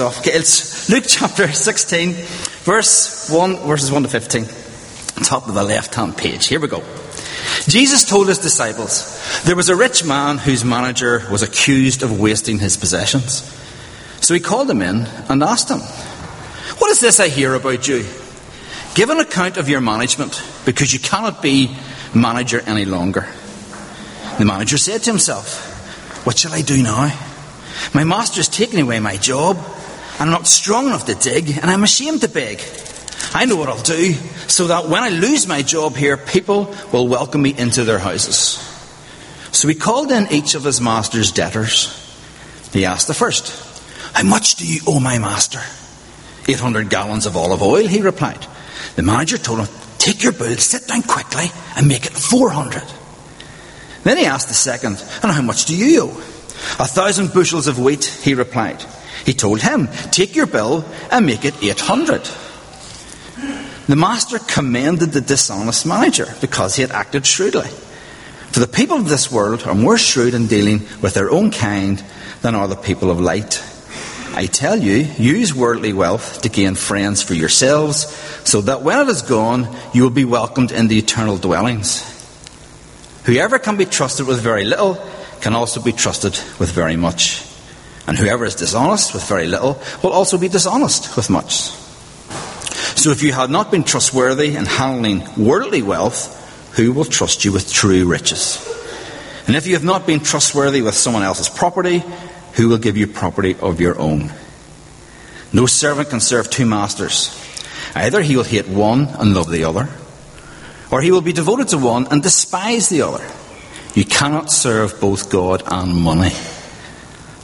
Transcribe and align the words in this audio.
off. 0.00 0.20
Okay, 0.20 0.32
it's 0.32 0.88
Luke 0.90 1.04
chapter 1.08 1.50
16, 1.50 2.12
verse 2.64 3.30
1, 3.30 3.56
verses 3.58 3.90
1 3.90 4.02
to 4.02 4.08
15. 4.08 4.44
Top 5.24 5.48
of 5.48 5.54
the 5.54 5.62
left 5.62 5.94
hand 5.94 6.16
page. 6.16 6.46
Here 6.46 6.60
we 6.60 6.68
go. 6.68 6.82
Jesus 7.68 8.04
told 8.04 8.28
his 8.28 8.38
disciples, 8.38 9.42
There 9.44 9.56
was 9.56 9.68
a 9.68 9.76
rich 9.76 10.04
man 10.04 10.38
whose 10.38 10.64
manager 10.64 11.22
was 11.30 11.42
accused 11.42 12.02
of 12.02 12.20
wasting 12.20 12.58
his 12.58 12.76
possessions. 12.76 13.42
So 14.20 14.34
he 14.34 14.40
called 14.40 14.70
him 14.70 14.82
in 14.82 15.06
and 15.28 15.42
asked 15.42 15.70
him, 15.70 15.80
What 16.78 16.90
is 16.90 17.00
this 17.00 17.20
I 17.20 17.28
hear 17.28 17.54
about 17.54 17.88
you? 17.88 18.04
Give 18.94 19.10
an 19.10 19.20
account 19.20 19.56
of 19.56 19.68
your 19.68 19.80
management, 19.80 20.42
because 20.64 20.92
you 20.92 21.00
cannot 21.00 21.42
be 21.42 21.76
manager 22.14 22.60
any 22.66 22.84
longer. 22.84 23.28
The 24.38 24.44
manager 24.44 24.78
said 24.78 25.02
to 25.02 25.10
himself, 25.10 26.24
What 26.26 26.38
shall 26.38 26.52
I 26.52 26.62
do 26.62 26.82
now? 26.82 27.12
My 27.94 28.04
master 28.04 28.36
has 28.36 28.48
taken 28.48 28.80
away 28.80 29.00
my 29.00 29.16
job. 29.16 29.56
I'm 30.18 30.30
not 30.30 30.46
strong 30.46 30.86
enough 30.86 31.06
to 31.06 31.14
dig, 31.14 31.50
and 31.50 31.70
I'm 31.70 31.84
ashamed 31.84 32.22
to 32.22 32.28
beg. 32.28 32.62
I 33.34 33.44
know 33.44 33.56
what 33.56 33.68
I'll 33.68 33.82
do, 33.82 34.14
so 34.48 34.68
that 34.68 34.88
when 34.88 35.02
I 35.02 35.10
lose 35.10 35.46
my 35.46 35.62
job 35.62 35.94
here, 35.94 36.16
people 36.16 36.74
will 36.92 37.06
welcome 37.06 37.42
me 37.42 37.54
into 37.56 37.84
their 37.84 37.98
houses. 37.98 38.62
So 39.52 39.68
he 39.68 39.74
called 39.74 40.10
in 40.10 40.26
each 40.30 40.54
of 40.54 40.64
his 40.64 40.80
master's 40.80 41.32
debtors. 41.32 42.02
He 42.72 42.84
asked 42.84 43.08
the 43.08 43.14
first, 43.14 43.52
How 44.14 44.22
much 44.22 44.54
do 44.56 44.66
you 44.66 44.80
owe 44.86 45.00
my 45.00 45.18
master? 45.18 45.60
800 46.48 46.88
gallons 46.88 47.26
of 47.26 47.36
olive 47.36 47.62
oil, 47.62 47.86
he 47.86 48.00
replied. 48.00 48.46
The 48.94 49.02
manager 49.02 49.36
told 49.36 49.60
him, 49.60 49.68
Take 49.98 50.22
your 50.22 50.32
bill, 50.32 50.56
sit 50.56 50.86
down 50.86 51.02
quickly, 51.02 51.46
and 51.76 51.88
make 51.88 52.06
it 52.06 52.12
400. 52.12 52.82
Then 54.04 54.16
he 54.16 54.24
asked 54.24 54.48
the 54.48 54.54
second, 54.54 55.02
And 55.22 55.32
how 55.32 55.42
much 55.42 55.64
do 55.64 55.76
you 55.76 56.02
owe? 56.02 56.16
A 56.78 56.86
thousand 56.86 57.32
bushels 57.34 57.66
of 57.66 57.78
wheat, 57.78 58.04
he 58.04 58.34
replied. 58.34 58.84
He 59.26 59.34
told 59.34 59.60
him, 59.60 59.88
Take 60.12 60.36
your 60.36 60.46
bill 60.46 60.84
and 61.10 61.26
make 61.26 61.44
it 61.44 61.60
800. 61.60 62.22
The 63.88 63.96
master 63.96 64.38
commended 64.38 65.10
the 65.10 65.20
dishonest 65.20 65.84
manager 65.84 66.26
because 66.40 66.76
he 66.76 66.82
had 66.82 66.92
acted 66.92 67.26
shrewdly. 67.26 67.68
For 68.52 68.60
the 68.60 68.68
people 68.68 68.96
of 68.96 69.08
this 69.08 69.30
world 69.30 69.64
are 69.64 69.74
more 69.74 69.98
shrewd 69.98 70.32
in 70.32 70.46
dealing 70.46 70.86
with 71.02 71.14
their 71.14 71.30
own 71.30 71.50
kind 71.50 72.02
than 72.42 72.54
are 72.54 72.68
the 72.68 72.76
people 72.76 73.10
of 73.10 73.20
light. 73.20 73.62
I 74.34 74.46
tell 74.46 74.78
you, 74.78 75.08
use 75.18 75.54
worldly 75.54 75.92
wealth 75.92 76.42
to 76.42 76.48
gain 76.48 76.74
friends 76.74 77.22
for 77.22 77.34
yourselves, 77.34 78.06
so 78.44 78.60
that 78.60 78.82
when 78.82 79.00
it 79.00 79.08
is 79.08 79.22
gone, 79.22 79.66
you 79.92 80.02
will 80.02 80.10
be 80.10 80.24
welcomed 80.24 80.72
in 80.72 80.88
the 80.88 80.98
eternal 80.98 81.36
dwellings. 81.36 82.04
Whoever 83.24 83.58
can 83.58 83.76
be 83.76 83.86
trusted 83.86 84.26
with 84.26 84.40
very 84.40 84.64
little 84.64 85.04
can 85.40 85.54
also 85.54 85.82
be 85.82 85.92
trusted 85.92 86.38
with 86.58 86.70
very 86.70 86.96
much. 86.96 87.45
And 88.06 88.16
whoever 88.16 88.44
is 88.44 88.54
dishonest 88.54 89.14
with 89.14 89.28
very 89.28 89.46
little 89.46 89.80
will 90.02 90.12
also 90.12 90.38
be 90.38 90.48
dishonest 90.48 91.16
with 91.16 91.28
much. 91.28 91.70
So 92.96 93.10
if 93.10 93.22
you 93.22 93.32
had 93.32 93.50
not 93.50 93.70
been 93.70 93.84
trustworthy 93.84 94.56
in 94.56 94.64
handling 94.64 95.24
worldly 95.36 95.82
wealth, 95.82 96.32
who 96.76 96.92
will 96.92 97.04
trust 97.04 97.44
you 97.44 97.52
with 97.52 97.72
true 97.72 98.06
riches? 98.06 98.62
And 99.46 99.56
if 99.56 99.66
you 99.66 99.74
have 99.74 99.84
not 99.84 100.06
been 100.06 100.20
trustworthy 100.20 100.82
with 100.82 100.94
someone 100.94 101.22
else's 101.22 101.48
property, 101.48 102.02
who 102.54 102.68
will 102.68 102.78
give 102.78 102.96
you 102.96 103.06
property 103.06 103.56
of 103.60 103.80
your 103.80 103.98
own? 103.98 104.32
No 105.52 105.66
servant 105.66 106.10
can 106.10 106.20
serve 106.20 106.50
two 106.50 106.66
masters. 106.66 107.30
Either 107.94 108.20
he 108.22 108.36
will 108.36 108.44
hate 108.44 108.68
one 108.68 109.06
and 109.18 109.34
love 109.34 109.50
the 109.50 109.64
other, 109.64 109.88
or 110.90 111.00
he 111.00 111.10
will 111.10 111.20
be 111.20 111.32
devoted 111.32 111.68
to 111.68 111.78
one 111.78 112.06
and 112.08 112.22
despise 112.22 112.88
the 112.88 113.02
other. 113.02 113.24
You 113.94 114.04
cannot 114.04 114.50
serve 114.50 115.00
both 115.00 115.30
God 115.30 115.62
and 115.66 115.94
money. 115.94 116.32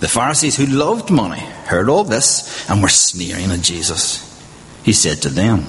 The 0.03 0.09
Pharisees 0.09 0.57
who 0.57 0.67
loved 0.67 1.11
money 1.13 1.39
heard 1.39 1.89
all 1.89 2.03
this 2.03 2.69
and 2.69 2.83
were 2.83 2.89
sneering 2.89 3.53
at 3.53 3.61
Jesus. 3.61 4.19
He 4.83 4.93
said 4.93 5.23
to 5.23 5.29
them, 5.29 5.65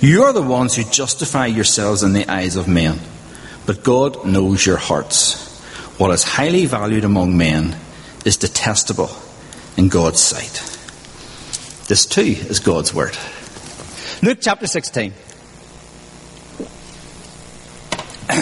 You 0.00 0.24
are 0.24 0.34
the 0.34 0.42
ones 0.42 0.76
who 0.76 0.84
justify 0.84 1.46
yourselves 1.46 2.02
in 2.02 2.12
the 2.12 2.30
eyes 2.30 2.56
of 2.56 2.68
men, 2.68 3.00
but 3.64 3.82
God 3.82 4.26
knows 4.26 4.66
your 4.66 4.76
hearts. 4.76 5.48
What 5.96 6.10
is 6.10 6.24
highly 6.24 6.66
valued 6.66 7.04
among 7.04 7.38
men 7.38 7.74
is 8.26 8.36
detestable 8.36 9.08
in 9.78 9.88
God's 9.88 10.20
sight. 10.20 10.62
This 11.88 12.04
too 12.04 12.20
is 12.20 12.60
God's 12.60 12.92
word. 12.92 13.16
Luke 14.22 14.40
chapter 14.42 14.66
16. 14.66 15.14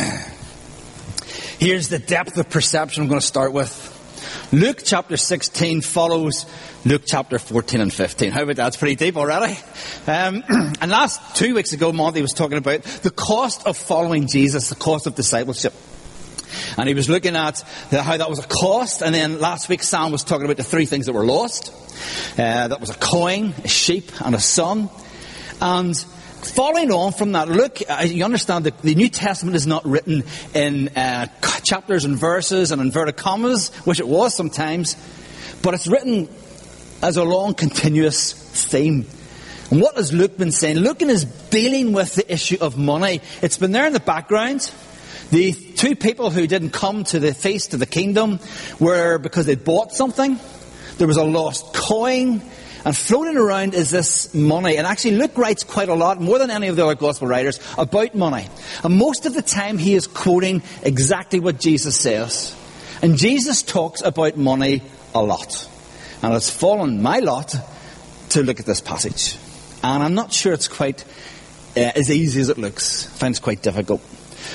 Here's 1.61 1.87
the 1.91 2.01
depth 2.01 2.37
of 2.39 2.51
perception 2.51 3.05
I'm 3.05 3.09
going 3.09 3.21
to 3.21 3.27
start 3.27 3.53
with. 3.53 3.93
Luke 4.53 4.83
chapter 4.85 5.17
16 5.17 5.81
follows 5.81 6.47
Luke 6.85 7.03
chapter 7.05 7.37
14 7.37 7.81
and 7.81 7.93
15. 7.93 8.31
How 8.31 8.43
about 8.43 8.57
that? 8.57 8.63
That's 8.63 8.77
pretty 8.77 8.95
deep 8.95 9.17
already. 9.17 9.59
Um, 10.07 10.45
and 10.81 10.89
last 10.89 11.35
two 11.35 11.57
weeks 11.57 11.73
ago, 11.73 11.93
Monty 11.93 12.23
was 12.23 12.33
talking 12.33 12.57
about 12.57 12.83
the 12.83 13.11
cost 13.11 13.67
of 13.67 13.77
following 13.77 14.29
Jesus, 14.29 14.69
the 14.69 14.77
cost 14.77 15.09
of 15.09 15.17
discipleship. 15.17 15.75
And 16.79 16.89
he 16.89 16.95
was 16.95 17.09
looking 17.09 17.35
at 17.35 17.61
how 17.91 18.17
that 18.17 18.31
was 18.31 18.39
a 18.39 18.47
cost. 18.47 19.03
And 19.03 19.13
then 19.13 19.41
last 19.41 19.69
week, 19.69 19.83
Sam 19.83 20.13
was 20.13 20.23
talking 20.23 20.45
about 20.45 20.59
the 20.59 20.65
three 20.65 20.87
things 20.87 21.07
that 21.07 21.13
were 21.13 21.27
lost. 21.27 21.73
Uh, 22.39 22.69
that 22.69 22.81
was 22.81 22.91
a 22.91 22.99
coin, 22.99 23.53
a 23.65 23.69
sheep, 23.69 24.13
and 24.25 24.35
a 24.35 24.41
son. 24.41 24.89
And 25.61 26.05
following 26.43 26.93
on 26.93 27.13
from 27.13 27.33
that, 27.33 27.49
look, 27.49 27.79
uh, 27.89 28.05
you 28.07 28.25
understand 28.25 28.65
that 28.67 28.81
the 28.83 28.95
New 28.95 29.09
Testament 29.09 29.57
is 29.57 29.67
not 29.67 29.85
written 29.85 30.25
in 30.55 30.89
uh, 30.89 31.27
chapters 31.65 32.05
and 32.05 32.17
verses 32.17 32.73
and 32.73 32.81
inverted 32.81 33.17
commas, 33.17 33.69
which 33.85 34.01
it 34.01 34.09
was 34.09 34.35
sometimes, 34.35 34.97
but 35.63 35.75
it's 35.75 35.87
written 35.87 36.29
as 37.03 37.17
a 37.17 37.25
long, 37.25 37.55
continuous 37.55 38.33
theme. 38.33 39.07
And 39.71 39.81
what 39.81 39.97
has 39.97 40.13
Luke 40.13 40.39
been 40.39 40.53
saying? 40.53 40.79
Luke 40.79 41.03
is 41.03 41.25
dealing 41.25 41.93
with 41.93 42.15
the 42.15 42.33
issue 42.33 42.59
of 42.61 42.79
money. 42.79 43.21
It's 43.43 43.59
been 43.59 43.73
there 43.73 43.87
in 43.87 43.93
the 43.93 44.01
background. 44.01 44.71
The 45.31 45.53
two 45.53 45.97
people 45.97 46.31
who 46.31 46.47
didn't 46.47 46.71
come 46.71 47.03
to 47.05 47.19
the 47.19 47.35
feast 47.35 47.75
of 47.75 47.81
the 47.81 47.87
kingdom 47.87 48.39
were 48.79 49.19
because 49.19 49.47
they 49.47 49.57
bought 49.57 49.93
something. 49.93 50.39
There 50.99 51.09
was 51.09 51.17
a 51.17 51.25
lost 51.25 51.75
coin. 51.75 52.43
And 52.87 52.97
floating 52.97 53.37
around 53.37 53.75
is 53.75 53.91
this 53.91 54.33
money. 54.33 54.77
And 54.77 54.87
actually, 54.87 55.17
Luke 55.17 55.37
writes 55.37 55.65
quite 55.65 55.89
a 55.89 55.95
lot, 55.95 56.21
more 56.21 56.39
than 56.39 56.53
any 56.53 56.69
of 56.69 56.77
the 56.77 56.85
other 56.85 56.95
gospel 56.95 57.27
writers, 57.27 57.59
about 57.77 58.15
money. 58.15 58.47
And 58.85 58.97
most 58.97 59.27
of 59.27 59.35
the 59.35 59.43
time, 59.43 59.77
he 59.77 59.95
is 59.95 60.07
quoting 60.07 60.63
exactly 60.85 61.41
what 61.41 61.59
Jesus 61.59 61.99
says. 61.99 62.57
And 63.03 63.17
Jesus 63.17 63.65
talks 63.65 64.03
about 64.03 64.37
money 64.37 64.83
a 65.17 65.21
lot. 65.21 65.69
And 66.23 66.33
it's 66.35 66.49
fallen 66.49 67.03
my 67.03 67.19
lot 67.19 67.57
to 68.29 68.43
look 68.45 68.61
at 68.61 68.67
this 68.67 68.81
passage. 68.81 69.37
And 69.83 70.05
I'm 70.05 70.15
not 70.15 70.33
sure 70.33 70.53
it's 70.53 70.69
quite 70.69 71.05
uh, 71.77 71.91
as 71.97 72.09
easy 72.09 72.41
as 72.41 72.51
it 72.51 72.57
looks. 72.57 73.07
I 73.07 73.19
find 73.19 73.33
it's 73.33 73.41
quite 73.41 73.63
difficult. 73.63 74.01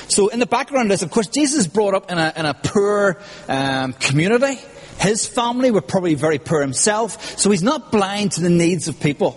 So 0.08 0.28
in 0.28 0.38
the 0.38 0.46
background 0.46 0.90
is, 0.90 1.02
of 1.02 1.10
course, 1.10 1.26
Jesus 1.26 1.60
is 1.60 1.68
brought 1.68 1.92
up 1.92 2.10
in 2.10 2.16
a, 2.16 2.32
in 2.34 2.46
a 2.46 2.54
poor 2.54 3.20
um, 3.46 3.92
community. 3.92 4.58
His 5.02 5.26
family 5.26 5.72
were 5.72 5.80
probably 5.80 6.14
very 6.14 6.38
poor 6.38 6.60
himself, 6.60 7.36
so 7.36 7.50
he's 7.50 7.62
not 7.62 7.90
blind 7.90 8.32
to 8.32 8.40
the 8.40 8.48
needs 8.48 8.86
of 8.86 9.00
people. 9.00 9.36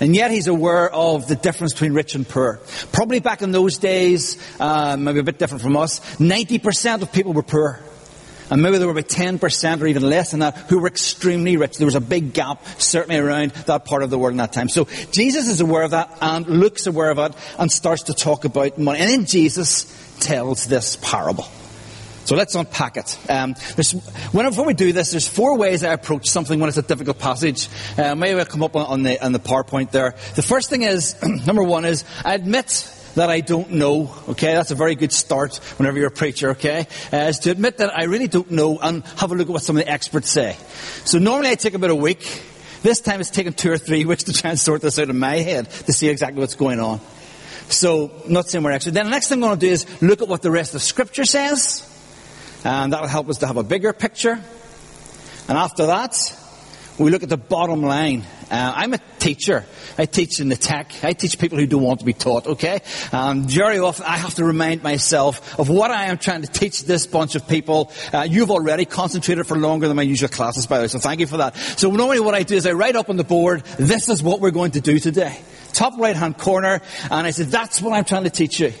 And 0.00 0.16
yet 0.16 0.30
he's 0.30 0.48
aware 0.48 0.90
of 0.90 1.28
the 1.28 1.36
difference 1.36 1.74
between 1.74 1.92
rich 1.92 2.14
and 2.14 2.26
poor. 2.26 2.60
Probably 2.90 3.20
back 3.20 3.42
in 3.42 3.52
those 3.52 3.76
days, 3.76 4.38
uh, 4.58 4.96
maybe 4.96 5.18
a 5.18 5.22
bit 5.22 5.38
different 5.38 5.62
from 5.62 5.76
us, 5.76 6.00
90% 6.16 7.02
of 7.02 7.12
people 7.12 7.34
were 7.34 7.42
poor. 7.42 7.80
And 8.48 8.62
maybe 8.62 8.78
there 8.78 8.86
were 8.86 8.92
about 8.92 9.08
10% 9.08 9.82
or 9.82 9.86
even 9.86 10.08
less 10.08 10.30
than 10.30 10.40
that 10.40 10.56
who 10.70 10.78
were 10.78 10.88
extremely 10.88 11.58
rich. 11.58 11.76
There 11.76 11.86
was 11.86 11.94
a 11.94 12.00
big 12.00 12.32
gap, 12.32 12.64
certainly 12.78 13.18
around 13.18 13.52
that 13.66 13.84
part 13.84 14.02
of 14.02 14.08
the 14.08 14.18
world 14.18 14.32
in 14.32 14.38
that 14.38 14.54
time. 14.54 14.70
So 14.70 14.86
Jesus 15.12 15.48
is 15.48 15.60
aware 15.60 15.82
of 15.82 15.90
that 15.90 16.16
and 16.22 16.46
Luke's 16.46 16.86
aware 16.86 17.10
of 17.10 17.18
it 17.18 17.34
and 17.58 17.70
starts 17.70 18.04
to 18.04 18.14
talk 18.14 18.46
about 18.46 18.78
money. 18.78 19.00
And 19.00 19.10
then 19.10 19.26
Jesus 19.26 19.84
tells 20.20 20.66
this 20.66 20.96
parable. 20.96 21.46
So 22.24 22.36
let's 22.36 22.54
unpack 22.54 22.96
it. 22.96 23.18
Um, 23.28 23.54
whenever 24.32 24.62
we 24.62 24.74
do 24.74 24.92
this, 24.92 25.10
there's 25.10 25.28
four 25.28 25.58
ways 25.58 25.84
I 25.84 25.92
approach 25.92 26.26
something 26.28 26.58
when 26.58 26.68
it's 26.68 26.78
a 26.78 26.82
difficult 26.82 27.18
passage. 27.18 27.68
Uh, 27.98 28.14
maybe 28.14 28.38
I'll 28.38 28.46
come 28.46 28.62
up 28.62 28.76
on 28.76 29.02
the, 29.02 29.22
on 29.24 29.32
the 29.32 29.38
PowerPoint 29.38 29.90
there. 29.90 30.14
The 30.34 30.42
first 30.42 30.70
thing 30.70 30.82
is, 30.82 31.20
number 31.46 31.62
one 31.62 31.84
is, 31.84 32.04
I 32.24 32.34
admit 32.34 32.90
that 33.14 33.30
I 33.30 33.40
don't 33.40 33.72
know. 33.72 34.14
Okay, 34.30 34.54
that's 34.54 34.70
a 34.70 34.74
very 34.74 34.94
good 34.94 35.12
start 35.12 35.56
whenever 35.78 35.98
you're 35.98 36.08
a 36.08 36.10
preacher. 36.10 36.50
Okay, 36.50 36.86
uh, 37.12 37.16
is 37.16 37.40
to 37.40 37.50
admit 37.50 37.78
that 37.78 37.96
I 37.96 38.04
really 38.04 38.28
don't 38.28 38.50
know 38.50 38.78
and 38.78 39.04
have 39.18 39.30
a 39.30 39.34
look 39.34 39.48
at 39.48 39.52
what 39.52 39.62
some 39.62 39.76
of 39.76 39.84
the 39.84 39.90
experts 39.90 40.30
say. 40.30 40.56
So 41.04 41.18
normally 41.18 41.50
I 41.50 41.54
take 41.54 41.74
about 41.74 41.90
a 41.90 41.94
week. 41.94 42.42
This 42.82 43.00
time 43.00 43.20
it's 43.20 43.30
taken 43.30 43.52
two 43.52 43.70
or 43.70 43.78
three 43.78 44.04
weeks 44.06 44.24
to 44.24 44.32
try 44.32 44.50
and 44.50 44.58
sort 44.58 44.82
this 44.82 44.98
out 44.98 45.10
in 45.10 45.18
my 45.18 45.36
head 45.36 45.70
to 45.70 45.92
see 45.92 46.08
exactly 46.08 46.40
what's 46.40 46.56
going 46.56 46.80
on. 46.80 47.00
So, 47.68 48.10
not 48.28 48.48
saying 48.48 48.62
we're 48.62 48.72
expert. 48.72 48.92
Then 48.92 49.06
the 49.06 49.10
next 49.10 49.28
thing 49.28 49.42
I'm 49.42 49.48
going 49.48 49.58
to 49.58 49.66
do 49.66 49.72
is 49.72 50.02
look 50.02 50.20
at 50.20 50.28
what 50.28 50.42
the 50.42 50.50
rest 50.50 50.74
of 50.74 50.82
scripture 50.82 51.24
says. 51.24 51.90
And 52.64 52.92
that'll 52.92 53.08
help 53.08 53.28
us 53.28 53.38
to 53.38 53.46
have 53.46 53.58
a 53.58 53.62
bigger 53.62 53.92
picture. 53.92 54.40
And 55.48 55.58
after 55.58 55.86
that, 55.86 56.16
we 56.98 57.10
look 57.10 57.22
at 57.22 57.28
the 57.28 57.36
bottom 57.36 57.82
line. 57.82 58.24
Uh, 58.50 58.72
I'm 58.76 58.94
a 58.94 58.98
teacher. 59.18 59.64
I 59.98 60.06
teach 60.06 60.38
in 60.40 60.48
the 60.48 60.56
tech. 60.56 60.92
I 61.02 61.12
teach 61.12 61.38
people 61.38 61.58
who 61.58 61.66
don't 61.66 61.82
want 61.82 62.00
to 62.00 62.06
be 62.06 62.12
taught, 62.12 62.46
okay? 62.46 62.80
Um, 63.12 63.48
very 63.48 63.78
often 63.78 64.06
I 64.06 64.16
have 64.16 64.34
to 64.36 64.44
remind 64.44 64.82
myself 64.82 65.58
of 65.58 65.68
what 65.68 65.90
I 65.90 66.06
am 66.06 66.18
trying 66.18 66.42
to 66.42 66.48
teach 66.48 66.84
this 66.84 67.06
bunch 67.06 67.34
of 67.34 67.48
people. 67.48 67.90
Uh, 68.12 68.26
you've 68.28 68.50
already 68.50 68.84
concentrated 68.84 69.46
for 69.46 69.56
longer 69.56 69.88
than 69.88 69.96
my 69.96 70.02
usual 70.02 70.28
classes, 70.28 70.66
by 70.66 70.78
the 70.78 70.84
way, 70.84 70.88
so 70.88 70.98
thank 70.98 71.20
you 71.20 71.26
for 71.26 71.38
that. 71.38 71.56
So 71.56 71.90
normally 71.90 72.20
what 72.20 72.34
I 72.34 72.42
do 72.42 72.54
is 72.54 72.66
I 72.66 72.72
write 72.72 72.96
up 72.96 73.10
on 73.10 73.16
the 73.16 73.24
board, 73.24 73.64
this 73.78 74.08
is 74.08 74.22
what 74.22 74.40
we're 74.40 74.50
going 74.52 74.72
to 74.72 74.80
do 74.80 74.98
today. 74.98 75.40
Top 75.72 75.98
right 75.98 76.14
hand 76.14 76.38
corner, 76.38 76.80
and 77.10 77.26
I 77.26 77.30
said, 77.30 77.48
that's 77.48 77.82
what 77.82 77.92
I'm 77.92 78.04
trying 78.04 78.24
to 78.24 78.30
teach 78.30 78.60
you. 78.60 78.72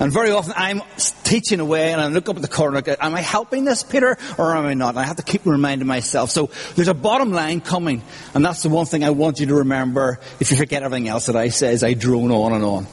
And 0.00 0.10
very 0.10 0.30
often 0.30 0.54
I'm 0.56 0.80
teaching 1.24 1.60
away 1.60 1.92
and 1.92 2.00
I 2.00 2.08
look 2.08 2.30
up 2.30 2.36
at 2.36 2.42
the 2.42 2.48
corner 2.48 2.78
and 2.78 2.86
go, 2.86 2.96
am 2.98 3.14
I 3.14 3.20
helping 3.20 3.66
this, 3.66 3.82
Peter, 3.82 4.16
or 4.38 4.56
am 4.56 4.64
I 4.64 4.72
not? 4.72 4.90
And 4.90 4.98
I 4.98 5.04
have 5.04 5.16
to 5.16 5.22
keep 5.22 5.44
reminding 5.44 5.86
myself. 5.86 6.30
So 6.30 6.48
there's 6.74 6.88
a 6.88 6.94
bottom 6.94 7.32
line 7.32 7.60
coming. 7.60 8.00
And 8.34 8.42
that's 8.42 8.62
the 8.62 8.70
one 8.70 8.86
thing 8.86 9.04
I 9.04 9.10
want 9.10 9.40
you 9.40 9.46
to 9.46 9.56
remember 9.56 10.18
if 10.40 10.50
you 10.50 10.56
forget 10.56 10.82
everything 10.82 11.06
else 11.06 11.26
that 11.26 11.36
I 11.36 11.50
say 11.50 11.72
as 11.72 11.84
I 11.84 11.92
drone 11.92 12.30
on 12.30 12.54
and 12.54 12.64
on. 12.64 12.86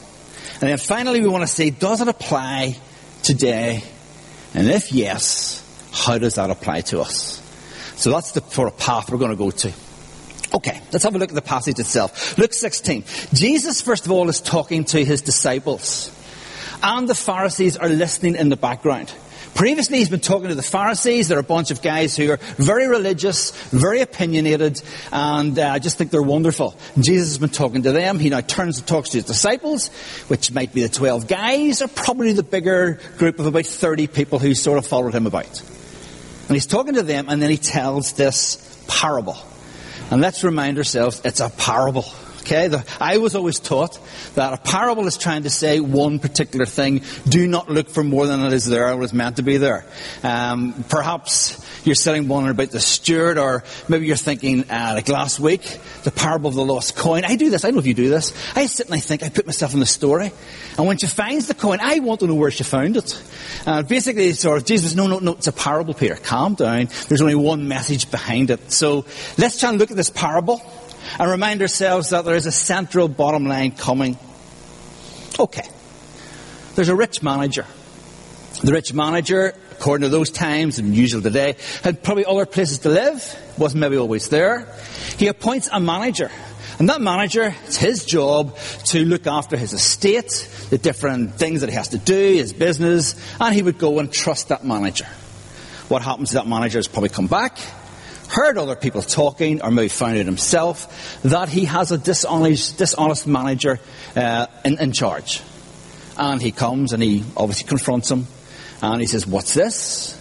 And 0.60 0.68
then 0.68 0.76
finally 0.76 1.22
we 1.22 1.28
want 1.28 1.44
to 1.44 1.48
say, 1.48 1.70
does 1.70 2.02
it 2.02 2.08
apply 2.08 2.76
today? 3.22 3.82
And 4.52 4.68
if 4.68 4.92
yes, 4.92 5.64
how 5.94 6.18
does 6.18 6.34
that 6.34 6.50
apply 6.50 6.82
to 6.82 7.00
us? 7.00 7.40
So 7.96 8.10
that's 8.10 8.32
the 8.32 8.42
sort 8.42 8.70
of 8.70 8.78
path 8.78 9.10
we're 9.10 9.18
going 9.18 9.30
to 9.30 9.36
go 9.36 9.50
to. 9.50 9.72
Okay, 10.54 10.80
let's 10.92 11.04
have 11.04 11.14
a 11.14 11.18
look 11.18 11.30
at 11.30 11.34
the 11.34 11.42
passage 11.42 11.78
itself. 11.78 12.36
Luke 12.36 12.52
16. 12.52 13.04
Jesus, 13.32 13.80
first 13.80 14.04
of 14.04 14.12
all, 14.12 14.28
is 14.28 14.42
talking 14.42 14.84
to 14.84 15.02
his 15.02 15.22
disciples 15.22 16.14
and 16.82 17.08
the 17.08 17.14
Pharisees 17.14 17.76
are 17.76 17.88
listening 17.88 18.36
in 18.36 18.48
the 18.48 18.56
background. 18.56 19.12
Previously, 19.54 19.98
he's 19.98 20.08
been 20.08 20.20
talking 20.20 20.50
to 20.50 20.54
the 20.54 20.62
Pharisees. 20.62 21.28
They're 21.28 21.38
a 21.38 21.42
bunch 21.42 21.72
of 21.72 21.82
guys 21.82 22.16
who 22.16 22.30
are 22.30 22.36
very 22.56 22.86
religious, 22.86 23.50
very 23.70 24.02
opinionated, 24.02 24.80
and 25.10 25.58
uh, 25.58 25.70
I 25.70 25.80
just 25.80 25.98
think 25.98 26.12
they're 26.12 26.22
wonderful. 26.22 26.76
Jesus 26.98 27.30
has 27.30 27.38
been 27.38 27.48
talking 27.48 27.82
to 27.82 27.90
them. 27.90 28.20
He 28.20 28.28
now 28.28 28.40
turns 28.40 28.78
and 28.78 28.86
talks 28.86 29.10
to 29.10 29.18
his 29.18 29.24
disciples, 29.24 29.88
which 30.28 30.52
might 30.52 30.72
be 30.72 30.82
the 30.82 30.88
12 30.88 31.26
guys, 31.26 31.82
or 31.82 31.88
probably 31.88 32.34
the 32.34 32.44
bigger 32.44 33.00
group 33.16 33.40
of 33.40 33.46
about 33.46 33.66
30 33.66 34.06
people 34.06 34.38
who 34.38 34.54
sort 34.54 34.78
of 34.78 34.86
followed 34.86 35.14
him 35.14 35.26
about. 35.26 35.60
And 36.48 36.54
he's 36.54 36.66
talking 36.66 36.94
to 36.94 37.02
them, 37.02 37.28
and 37.28 37.42
then 37.42 37.50
he 37.50 37.58
tells 37.58 38.12
this 38.12 38.84
parable. 38.86 39.38
And 40.10 40.20
let's 40.20 40.44
remind 40.44 40.78
ourselves, 40.78 41.20
it's 41.24 41.40
a 41.40 41.50
parable. 41.50 42.04
Okay, 42.48 42.68
the, 42.68 42.82
I 42.98 43.18
was 43.18 43.34
always 43.34 43.60
taught 43.60 43.98
that 44.34 44.54
a 44.54 44.56
parable 44.56 45.06
is 45.06 45.18
trying 45.18 45.42
to 45.42 45.50
say 45.50 45.80
one 45.80 46.18
particular 46.18 46.64
thing. 46.64 47.02
Do 47.28 47.46
not 47.46 47.68
look 47.68 47.90
for 47.90 48.02
more 48.02 48.26
than 48.26 48.42
it 48.42 48.54
is 48.54 48.64
there 48.64 48.90
or 48.90 49.02
is 49.02 49.12
meant 49.12 49.36
to 49.36 49.42
be 49.42 49.58
there. 49.58 49.84
Um, 50.22 50.82
perhaps 50.88 51.62
you're 51.84 51.94
sitting 51.94 52.26
wondering 52.26 52.52
about 52.52 52.70
the 52.70 52.80
steward, 52.80 53.36
or 53.36 53.64
maybe 53.86 54.06
you're 54.06 54.16
thinking, 54.16 54.62
uh, 54.70 54.92
like 54.94 55.10
last 55.10 55.38
week, 55.38 55.78
the 56.04 56.10
parable 56.10 56.48
of 56.48 56.54
the 56.54 56.64
lost 56.64 56.96
coin. 56.96 57.26
I 57.26 57.36
do 57.36 57.50
this. 57.50 57.66
I 57.66 57.68
don't 57.68 57.74
know 57.74 57.80
if 57.80 57.86
you 57.86 57.92
do 57.92 58.08
this. 58.08 58.32
I 58.56 58.64
sit 58.64 58.86
and 58.86 58.94
I 58.94 59.00
think, 59.00 59.22
I 59.22 59.28
put 59.28 59.44
myself 59.44 59.74
in 59.74 59.80
the 59.80 59.84
story. 59.84 60.32
And 60.78 60.86
when 60.86 60.96
she 60.96 61.06
finds 61.06 61.48
the 61.48 61.54
coin, 61.54 61.80
I 61.82 61.98
want 61.98 62.20
to 62.20 62.26
know 62.28 62.34
where 62.34 62.50
she 62.50 62.64
found 62.64 62.96
it. 62.96 63.22
Uh, 63.66 63.82
basically, 63.82 64.32
sort 64.32 64.56
of, 64.56 64.64
Jesus, 64.64 64.94
no, 64.94 65.06
no, 65.06 65.18
no, 65.18 65.32
it's 65.32 65.48
a 65.48 65.52
parable, 65.52 65.92
Peter. 65.92 66.16
Calm 66.16 66.54
down. 66.54 66.88
There's 67.08 67.20
only 67.20 67.34
one 67.34 67.68
message 67.68 68.10
behind 68.10 68.48
it. 68.50 68.72
So 68.72 69.04
let's 69.36 69.60
try 69.60 69.68
and 69.68 69.78
look 69.78 69.90
at 69.90 69.98
this 69.98 70.08
parable 70.08 70.62
and 71.18 71.30
remind 71.30 71.62
ourselves 71.62 72.10
that 72.10 72.24
there 72.24 72.34
is 72.34 72.46
a 72.46 72.52
central 72.52 73.08
bottom 73.08 73.46
line 73.46 73.72
coming. 73.72 74.18
Okay. 75.38 75.68
There's 76.74 76.88
a 76.88 76.96
rich 76.96 77.22
manager. 77.22 77.66
The 78.62 78.72
rich 78.72 78.92
manager, 78.92 79.54
according 79.72 80.02
to 80.02 80.08
those 80.08 80.30
times 80.30 80.78
and 80.78 80.94
usual 80.94 81.22
today, 81.22 81.56
had 81.82 82.02
probably 82.02 82.24
other 82.24 82.46
places 82.46 82.80
to 82.80 82.88
live, 82.88 83.36
wasn't 83.56 83.80
maybe 83.80 83.96
always 83.96 84.28
there. 84.28 84.66
He 85.16 85.28
appoints 85.28 85.68
a 85.72 85.80
manager. 85.80 86.30
And 86.78 86.88
that 86.88 87.00
manager, 87.00 87.54
it's 87.64 87.76
his 87.76 88.04
job 88.04 88.56
to 88.86 89.04
look 89.04 89.26
after 89.26 89.56
his 89.56 89.72
estate, 89.72 90.48
the 90.70 90.78
different 90.78 91.34
things 91.34 91.60
that 91.62 91.70
he 91.70 91.76
has 91.76 91.88
to 91.88 91.98
do, 91.98 92.14
his 92.14 92.52
business, 92.52 93.16
and 93.40 93.54
he 93.54 93.62
would 93.62 93.78
go 93.78 93.98
and 93.98 94.12
trust 94.12 94.48
that 94.48 94.64
manager. 94.64 95.06
What 95.88 96.02
happens 96.02 96.30
to 96.30 96.34
that 96.36 96.46
manager 96.46 96.78
is 96.78 96.86
probably 96.86 97.08
come 97.08 97.26
back, 97.26 97.58
heard 98.28 98.58
other 98.58 98.76
people 98.76 99.02
talking, 99.02 99.62
or 99.62 99.70
maybe 99.70 99.88
found 99.88 100.16
it 100.16 100.26
himself, 100.26 101.20
that 101.22 101.48
he 101.48 101.64
has 101.64 101.92
a 101.92 101.98
dishonest, 101.98 102.78
dishonest 102.78 103.26
manager 103.26 103.80
uh, 104.14 104.46
in, 104.64 104.78
in 104.78 104.92
charge. 104.92 105.42
And 106.16 106.42
he 106.42 106.52
comes 106.52 106.92
and 106.92 107.02
he 107.02 107.24
obviously 107.36 107.68
confronts 107.68 108.10
him, 108.10 108.26
and 108.82 109.00
he 109.00 109.06
says, 109.06 109.26
What's 109.26 109.54
this? 109.54 110.14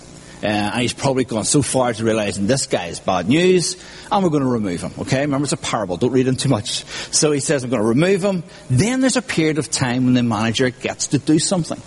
Uh, 0.44 0.46
and 0.46 0.82
he's 0.82 0.94
probably 0.94 1.24
gone 1.24 1.44
so 1.44 1.64
far 1.64 1.92
to 1.92 2.04
realizing 2.04 2.46
this 2.46 2.68
guy 2.68 2.86
is 2.88 3.00
bad 3.00 3.28
news, 3.28 3.76
and 4.12 4.24
we're 4.24 4.30
going 4.30 4.44
to 4.44 4.50
remove 4.50 4.82
him. 4.82 4.92
Okay? 5.00 5.22
Remember, 5.22 5.46
it's 5.46 5.54
a 5.54 5.58
parable. 5.58 5.98
Don't 5.98 6.12
read 6.12 6.28
him 6.28 6.36
too 6.36 6.50
much. 6.50 6.86
So 7.12 7.32
he 7.32 7.40
says, 7.40 7.64
I'm 7.64 7.72
going 7.72 7.82
to 7.82 7.88
remove 7.88 8.24
him. 8.24 8.44
Then 8.70 9.02
there's 9.02 9.18
a 9.18 9.24
period 9.24 9.58
of 9.58 9.72
time 9.72 10.06
when 10.06 10.14
the 10.14 10.22
manager 10.22 10.70
gets 10.70 11.08
to 11.08 11.18
do 11.18 11.40
something. 11.40 11.82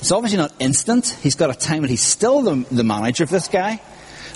It's 0.00 0.10
obviously 0.10 0.38
not 0.38 0.52
instant. 0.58 1.16
He's 1.22 1.36
got 1.36 1.50
a 1.50 1.54
time 1.54 1.82
when 1.82 1.90
he's 1.90 2.02
still 2.02 2.42
the, 2.42 2.66
the 2.72 2.82
manager 2.82 3.22
of 3.22 3.30
this 3.30 3.46
guy. 3.46 3.76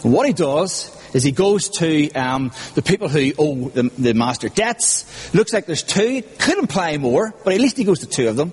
What 0.02 0.28
he 0.28 0.32
does 0.32 0.96
is 1.14 1.22
he 1.22 1.32
goes 1.32 1.68
to 1.70 2.10
um, 2.12 2.52
the 2.74 2.82
people 2.82 3.08
who 3.08 3.32
owe 3.38 3.68
the, 3.68 3.84
the, 3.98 4.14
master 4.14 4.48
debts. 4.48 5.34
Looks 5.34 5.52
like 5.52 5.66
there's 5.66 5.82
two. 5.82 6.22
Could 6.38 6.58
imply 6.58 6.96
more, 6.98 7.34
but 7.44 7.52
at 7.54 7.60
least 7.60 7.76
he 7.76 7.84
goes 7.84 8.00
to 8.00 8.06
two 8.06 8.28
of 8.28 8.36
them. 8.36 8.52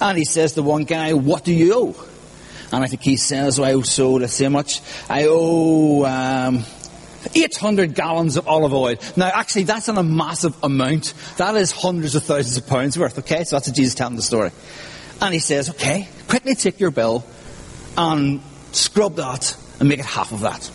And 0.00 0.18
he 0.18 0.24
says 0.24 0.52
to 0.54 0.62
one 0.62 0.84
guy, 0.84 1.14
what 1.14 1.44
do 1.44 1.52
you 1.54 1.74
owe? 1.74 2.08
And 2.72 2.84
I 2.84 2.88
think 2.88 3.02
he 3.02 3.16
says, 3.16 3.58
well, 3.58 3.70
I 3.70 3.74
owe 3.74 3.82
so, 3.82 4.14
let's 4.14 4.38
how 4.38 4.48
much. 4.48 4.82
I 5.08 5.26
owe 5.28 6.04
um, 6.04 6.64
800 7.34 7.94
gallons 7.94 8.36
of 8.36 8.46
olive 8.48 8.74
oil. 8.74 8.96
Now, 9.16 9.30
actually, 9.32 9.64
that's 9.64 9.88
not 9.88 9.98
a 9.98 10.02
massive 10.02 10.54
amount. 10.62 11.14
That 11.38 11.56
is 11.56 11.72
hundreds 11.72 12.14
of 12.14 12.24
thousands 12.24 12.56
of 12.56 12.66
pounds 12.66 12.98
worth, 12.98 13.18
okay? 13.20 13.44
So 13.44 13.56
that's 13.56 13.68
what 13.68 13.76
Jesus 13.76 13.94
telling 13.94 14.16
the 14.16 14.22
story. 14.22 14.50
And 15.20 15.32
he 15.32 15.40
says, 15.40 15.70
okay, 15.70 16.08
quickly 16.28 16.54
take 16.54 16.80
your 16.80 16.90
bill 16.90 17.24
and 17.96 18.42
scrub 18.72 19.16
that 19.16 19.56
and 19.80 19.88
make 19.88 20.00
it 20.00 20.06
half 20.06 20.32
of 20.32 20.40
that. 20.40 20.70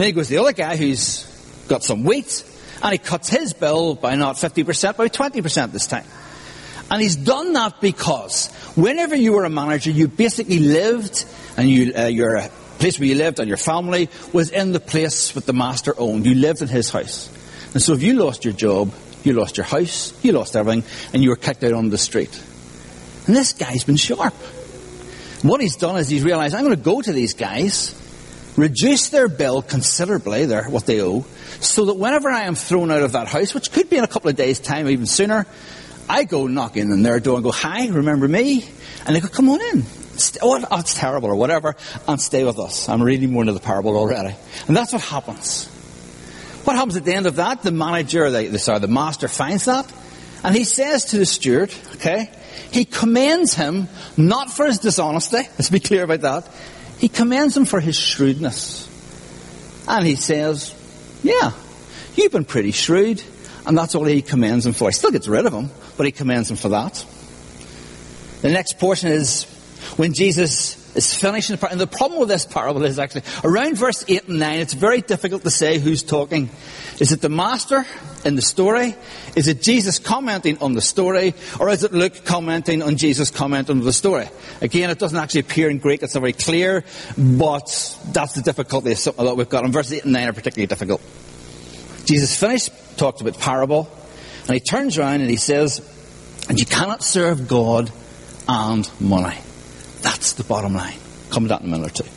Then 0.00 0.06
he 0.06 0.12
goes 0.12 0.30
the 0.30 0.38
other 0.38 0.54
guy 0.54 0.78
who's 0.78 1.26
got 1.68 1.84
some 1.84 2.04
wheat, 2.04 2.42
and 2.82 2.92
he 2.92 2.96
cuts 2.96 3.28
his 3.28 3.52
bill 3.52 3.94
by 3.94 4.16
not 4.16 4.36
50%, 4.36 4.96
by 4.96 5.08
20% 5.08 5.72
this 5.72 5.86
time. 5.86 6.06
And 6.90 7.02
he's 7.02 7.16
done 7.16 7.52
that 7.52 7.82
because 7.82 8.50
whenever 8.76 9.14
you 9.14 9.34
were 9.34 9.44
a 9.44 9.50
manager, 9.50 9.90
you 9.90 10.08
basically 10.08 10.58
lived, 10.58 11.26
and 11.58 11.68
you, 11.68 11.92
uh, 11.94 12.06
your 12.06 12.40
place 12.78 12.98
where 12.98 13.08
you 13.08 13.14
lived 13.14 13.40
and 13.40 13.48
your 13.48 13.58
family 13.58 14.08
was 14.32 14.48
in 14.48 14.72
the 14.72 14.80
place 14.80 15.32
that 15.32 15.44
the 15.44 15.52
master 15.52 15.92
owned. 15.98 16.24
You 16.24 16.34
lived 16.34 16.62
in 16.62 16.68
his 16.68 16.88
house. 16.88 17.28
And 17.74 17.82
so 17.82 17.92
if 17.92 18.02
you 18.02 18.14
lost 18.14 18.42
your 18.42 18.54
job, 18.54 18.94
you 19.22 19.34
lost 19.34 19.58
your 19.58 19.66
house, 19.66 20.14
you 20.24 20.32
lost 20.32 20.56
everything, 20.56 20.82
and 21.12 21.22
you 21.22 21.28
were 21.28 21.36
kicked 21.36 21.62
out 21.62 21.74
on 21.74 21.90
the 21.90 21.98
street. 21.98 22.42
And 23.26 23.36
this 23.36 23.52
guy's 23.52 23.84
been 23.84 23.96
sharp. 23.96 24.32
what 25.42 25.60
he's 25.60 25.76
done 25.76 25.98
is 25.98 26.08
he's 26.08 26.24
realized, 26.24 26.54
I'm 26.54 26.64
going 26.64 26.74
to 26.74 26.82
go 26.82 27.02
to 27.02 27.12
these 27.12 27.34
guys, 27.34 27.99
reduce 28.56 29.08
their 29.08 29.28
bill 29.28 29.62
considerably, 29.62 30.46
their, 30.46 30.64
what 30.64 30.86
they 30.86 31.00
owe, 31.00 31.24
so 31.60 31.86
that 31.86 31.94
whenever 31.94 32.28
I 32.28 32.42
am 32.42 32.54
thrown 32.54 32.90
out 32.90 33.02
of 33.02 33.12
that 33.12 33.28
house, 33.28 33.54
which 33.54 33.72
could 33.72 33.90
be 33.90 33.96
in 33.96 34.04
a 34.04 34.08
couple 34.08 34.30
of 34.30 34.36
days' 34.36 34.58
time, 34.58 34.88
even 34.88 35.06
sooner, 35.06 35.46
I 36.08 36.24
go 36.24 36.46
knocking 36.46 36.90
on 36.92 37.02
their 37.02 37.20
door 37.20 37.36
and 37.36 37.44
go, 37.44 37.52
hi, 37.52 37.86
remember 37.88 38.26
me? 38.26 38.68
And 39.06 39.14
they 39.14 39.20
go, 39.20 39.28
come 39.28 39.48
on 39.48 39.60
in. 39.60 39.84
Oh, 40.42 40.62
it's 40.72 40.94
terrible 40.94 41.28
or 41.28 41.36
whatever, 41.36 41.76
and 42.06 42.20
stay 42.20 42.44
with 42.44 42.58
us. 42.58 42.88
I'm 42.88 43.02
reading 43.02 43.32
more 43.32 43.42
into 43.42 43.52
the 43.52 43.60
parable 43.60 43.96
already. 43.96 44.34
And 44.66 44.76
that's 44.76 44.92
what 44.92 45.02
happens. 45.02 45.66
What 46.64 46.76
happens 46.76 46.96
at 46.96 47.04
the 47.04 47.14
end 47.14 47.26
of 47.26 47.36
that? 47.36 47.62
The 47.62 47.70
manager, 47.70 48.30
the, 48.30 48.58
sorry, 48.58 48.80
the 48.80 48.88
master 48.88 49.28
finds 49.28 49.64
that, 49.64 49.90
and 50.44 50.54
he 50.54 50.64
says 50.64 51.06
to 51.06 51.18
the 51.18 51.26
steward, 51.26 51.74
okay, 51.94 52.30
he 52.70 52.84
commends 52.84 53.54
him 53.54 53.88
not 54.16 54.50
for 54.50 54.66
his 54.66 54.78
dishonesty, 54.78 55.36
let's 55.58 55.70
be 55.70 55.80
clear 55.80 56.04
about 56.04 56.20
that, 56.20 56.48
he 57.00 57.08
commends 57.08 57.56
him 57.56 57.64
for 57.64 57.80
his 57.80 57.96
shrewdness. 57.96 58.86
And 59.88 60.06
he 60.06 60.16
says, 60.16 60.74
yeah, 61.22 61.52
you've 62.14 62.30
been 62.30 62.44
pretty 62.44 62.72
shrewd. 62.72 63.22
And 63.66 63.76
that's 63.76 63.94
all 63.94 64.04
he 64.04 64.22
commends 64.22 64.66
him 64.66 64.74
for. 64.74 64.88
He 64.88 64.92
still 64.92 65.10
gets 65.10 65.26
rid 65.26 65.46
of 65.46 65.52
him, 65.52 65.70
but 65.96 66.06
he 66.06 66.12
commends 66.12 66.50
him 66.50 66.56
for 66.56 66.68
that. 66.68 67.04
The 68.42 68.50
next 68.50 68.78
portion 68.78 69.10
is 69.10 69.44
when 69.96 70.12
Jesus 70.12 70.76
is 70.94 71.14
finishing 71.14 71.54
the 71.54 71.58
parable. 71.58 71.72
And 71.72 71.80
the 71.80 71.96
problem 71.96 72.20
with 72.20 72.28
this 72.28 72.44
parable 72.44 72.84
is 72.84 72.98
actually, 72.98 73.22
around 73.44 73.76
verse 73.76 74.04
8 74.08 74.28
and 74.28 74.38
9, 74.38 74.58
it's 74.58 74.74
very 74.74 75.00
difficult 75.00 75.42
to 75.44 75.50
say 75.50 75.78
who's 75.78 76.02
talking. 76.02 76.50
Is 76.98 77.12
it 77.12 77.20
the 77.20 77.28
master 77.28 77.86
in 78.24 78.36
the 78.36 78.42
story? 78.42 78.94
Is 79.36 79.48
it 79.48 79.62
Jesus 79.62 79.98
commenting 79.98 80.58
on 80.58 80.74
the 80.74 80.82
story? 80.82 81.34
Or 81.58 81.68
is 81.70 81.84
it 81.84 81.92
Luke 81.92 82.24
commenting 82.24 82.82
on 82.82 82.96
Jesus' 82.96 83.30
comment 83.30 83.70
on 83.70 83.80
the 83.80 83.92
story? 83.92 84.28
Again, 84.60 84.90
it 84.90 84.98
doesn't 84.98 85.18
actually 85.18 85.40
appear 85.40 85.70
in 85.70 85.78
Greek, 85.78 86.02
it's 86.02 86.14
not 86.14 86.20
very 86.20 86.32
clear, 86.32 86.84
but 87.16 87.98
that's 88.12 88.34
the 88.34 88.42
difficulty 88.42 88.92
that 88.92 89.34
we've 89.36 89.48
got. 89.48 89.64
And 89.64 89.72
verses 89.72 89.94
8 89.94 90.04
and 90.04 90.12
9 90.12 90.28
are 90.28 90.32
particularly 90.32 90.66
difficult. 90.66 91.00
Jesus 92.04 92.38
finished, 92.38 92.70
talked 92.98 93.20
about 93.20 93.38
parable, 93.38 93.88
and 94.46 94.54
he 94.54 94.60
turns 94.60 94.98
around 94.98 95.20
and 95.20 95.30
he 95.30 95.36
says, 95.36 95.80
and 96.48 96.58
you 96.58 96.66
cannot 96.66 97.04
serve 97.04 97.46
God 97.46 97.92
and 98.48 98.90
money. 99.00 99.38
That's 100.20 100.34
the 100.34 100.44
bottom 100.44 100.74
line. 100.74 100.98
Come 101.30 101.44
to 101.44 101.48
that 101.48 101.62
in 101.62 101.68
a 101.68 101.70
minute 101.70 101.98
or 101.98 102.02
two. 102.04 102.10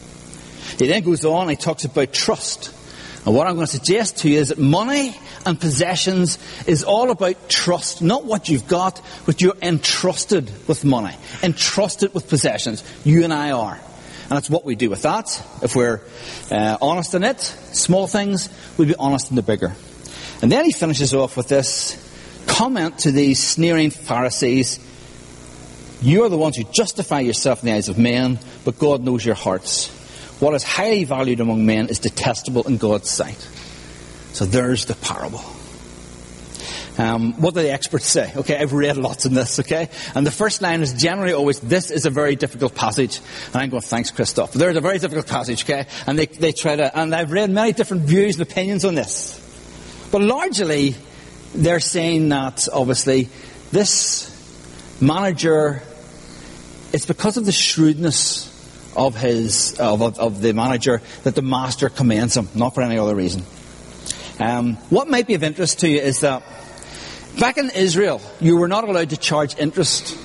He 0.78 0.88
then 0.88 1.04
goes 1.04 1.24
on 1.24 1.44
and 1.44 1.52
he 1.52 1.56
talks 1.56 1.86
about 1.86 2.12
trust. 2.12 2.74
And 3.26 3.34
what 3.34 3.48
I'm 3.48 3.56
going 3.56 3.66
to 3.66 3.72
suggest 3.72 4.18
to 4.18 4.30
you 4.30 4.40
is 4.40 4.50
that 4.50 4.58
money 4.58 5.16
and 5.46 5.58
possessions 5.58 6.38
is 6.68 6.84
all 6.84 7.12
about 7.12 7.48
trust. 7.48 8.02
Not 8.02 8.26
what 8.26 8.50
you've 8.50 8.68
got, 8.68 9.02
but 9.26 9.40
you're 9.42 9.56
entrusted 9.62 10.52
with 10.68 10.84
money, 10.84 11.16
entrusted 11.44 12.14
with 12.14 12.28
possessions. 12.28 12.84
You 13.06 13.24
and 13.24 13.34
I 13.34 13.52
are. 13.52 13.76
And 13.76 14.32
that's 14.32 14.50
what 14.50 14.66
we 14.66 14.76
do 14.76 14.90
with 14.90 15.04
that. 15.04 15.42
If 15.62 15.74
we're 15.74 16.02
uh, 16.52 16.78
honest 16.82 17.14
in 17.14 17.24
it, 17.24 17.40
small 17.40 18.08
things, 18.08 18.50
we'll 18.78 18.90
be 18.90 18.96
honest 18.96 19.30
in 19.30 19.38
the 19.38 19.44
bigger. 19.44 19.78
And 20.42 20.52
then 20.52 20.66
he 20.66 20.74
finishes 20.74 21.14
off 21.14 21.38
with 21.38 21.48
this 21.48 21.96
comment 22.48 23.00
to 23.00 23.14
these 23.14 23.42
sneering 23.42 23.92
Pharisees 23.92 24.90
You 26.04 26.26
are 26.26 26.30
the 26.30 26.38
ones 26.38 26.58
who 26.58 26.66
justify 26.66 27.22
yourself 27.22 27.64
in 27.64 27.68
the 27.68 27.76
eyes 27.76 27.88
of 27.88 27.98
men, 27.98 28.38
but 28.66 28.78
God 28.78 29.06
knows 29.06 29.26
your 29.26 29.36
hearts. 29.36 29.88
What 30.42 30.54
is 30.54 30.62
highly 30.62 31.06
valued 31.06 31.40
among 31.40 31.66
men 31.66 31.88
is 31.88 32.00
detestable 32.00 32.68
in 32.68 32.76
God's 32.76 33.10
sight. 33.10 33.40
So 34.34 34.44
there's 34.44 34.84
the 34.84 34.96
parable. 34.96 35.42
Um, 36.98 37.40
what 37.42 37.54
do 37.54 37.62
the 37.62 37.72
experts 37.72 38.06
say? 38.06 38.34
Okay, 38.36 38.58
I've 38.58 38.74
read 38.74 38.98
lots 38.98 39.26
in 39.26 39.34
this, 39.34 39.62
okay? 39.62 39.88
And 40.14 40.28
the 40.28 40.32
first 40.32 40.62
line 40.62 40.82
is 40.82 40.92
generally 40.92 41.32
always, 41.32 41.62
this 41.62 41.90
is 41.90 42.06
a 42.06 42.10
very 42.10 42.36
difficult 42.36 42.76
passage. 42.76 43.22
And 43.54 43.56
I'm 43.56 43.70
going, 43.70 43.82
thanks, 43.82 44.12
Christoph. 44.12 44.52
There's 44.52 44.76
a 44.76 44.82
very 44.82 45.00
difficult 45.00 45.28
passage, 45.28 45.64
okay? 45.64 45.88
And 46.06 46.20
they, 46.20 46.26
they 46.26 46.52
try 46.52 46.76
to, 46.76 47.00
and 47.00 47.16
I've 47.16 47.32
read 47.32 47.50
many 47.50 47.72
different 47.72 48.04
views 48.04 48.38
and 48.38 48.42
opinions 48.42 48.84
on 48.84 48.96
this. 48.96 49.40
But 50.12 50.22
largely, 50.22 50.96
they're 51.56 51.80
saying 51.80 52.28
that, 52.30 52.68
obviously, 52.72 53.30
this 53.72 54.30
manager, 55.00 55.82
it's 56.94 57.06
because 57.06 57.38
of 57.38 57.46
the 57.46 57.52
shrewdness 57.52 58.50
of 58.96 59.16
his, 59.16 59.78
of, 59.80 60.02
of, 60.20 60.42
the 60.42 60.54
manager 60.54 61.02
that 61.24 61.36
the 61.36 61.42
master 61.42 61.90
commends 61.90 62.38
him, 62.38 62.48
not 62.54 62.76
for 62.76 62.82
any 62.82 62.98
other 62.98 63.16
reason. 63.16 63.44
Um, 64.40 64.76
what 64.90 65.10
might 65.10 65.26
be 65.26 65.34
of 65.34 65.44
interest 65.44 65.80
to 65.80 65.90
you 65.90 66.00
is 66.00 66.20
that 66.20 66.44
Back 67.40 67.58
in 67.58 67.72
Israel, 67.72 68.22
you 68.40 68.58
were 68.58 68.68
not 68.68 68.88
allowed 68.88 69.10
to 69.10 69.18
charge 69.18 69.58
interest. 69.58 70.16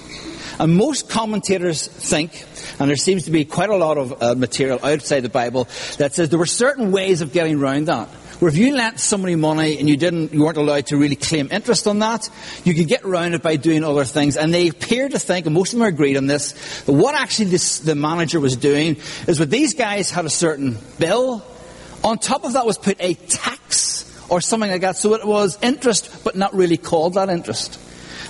And 0.60 0.76
most 0.76 1.08
commentators 1.08 1.86
think, 1.86 2.44
and 2.78 2.88
there 2.88 2.96
seems 2.96 3.24
to 3.24 3.30
be 3.30 3.44
quite 3.46 3.70
a 3.70 3.76
lot 3.76 3.96
of 3.96 4.22
uh, 4.22 4.34
material 4.34 4.78
outside 4.82 5.20
the 5.20 5.30
Bible 5.30 5.68
that 5.96 6.14
says 6.14 6.28
there 6.28 6.38
were 6.38 6.46
certain 6.46 6.92
ways 6.92 7.22
of 7.22 7.32
getting 7.32 7.58
around 7.58 7.86
that. 7.86 8.08
Where 8.38 8.48
if 8.48 8.56
you 8.56 8.76
lent 8.76 9.00
somebody 9.00 9.34
money 9.34 9.78
and 9.78 9.88
you 9.88 9.96
didn't, 9.96 10.32
you 10.32 10.44
weren't 10.44 10.58
allowed 10.58 10.86
to 10.86 10.96
really 10.96 11.16
claim 11.16 11.48
interest 11.50 11.88
on 11.88 11.98
that, 11.98 12.30
you 12.62 12.72
could 12.72 12.86
get 12.86 13.02
around 13.02 13.34
it 13.34 13.42
by 13.42 13.56
doing 13.56 13.82
other 13.82 14.04
things. 14.04 14.36
And 14.36 14.54
they 14.54 14.68
appear 14.68 15.08
to 15.08 15.18
think, 15.18 15.46
and 15.46 15.54
most 15.54 15.72
of 15.72 15.80
them 15.80 15.88
agreed 15.88 16.16
on 16.16 16.26
this, 16.26 16.82
that 16.82 16.92
what 16.92 17.16
actually 17.16 17.46
this, 17.46 17.80
the 17.80 17.96
manager 17.96 18.38
was 18.38 18.54
doing 18.54 18.96
is 19.26 19.38
that 19.38 19.50
these 19.50 19.74
guys 19.74 20.10
had 20.10 20.24
a 20.24 20.30
certain 20.30 20.78
bill. 21.00 21.44
On 22.04 22.16
top 22.16 22.44
of 22.44 22.52
that 22.52 22.64
was 22.64 22.78
put 22.78 22.96
a 23.00 23.14
tax 23.14 24.04
or 24.28 24.40
something 24.40 24.70
like 24.70 24.82
that. 24.82 24.96
So 24.96 25.14
it 25.14 25.26
was 25.26 25.58
interest, 25.60 26.22
but 26.22 26.36
not 26.36 26.54
really 26.54 26.76
called 26.76 27.14
that 27.14 27.30
interest. 27.30 27.80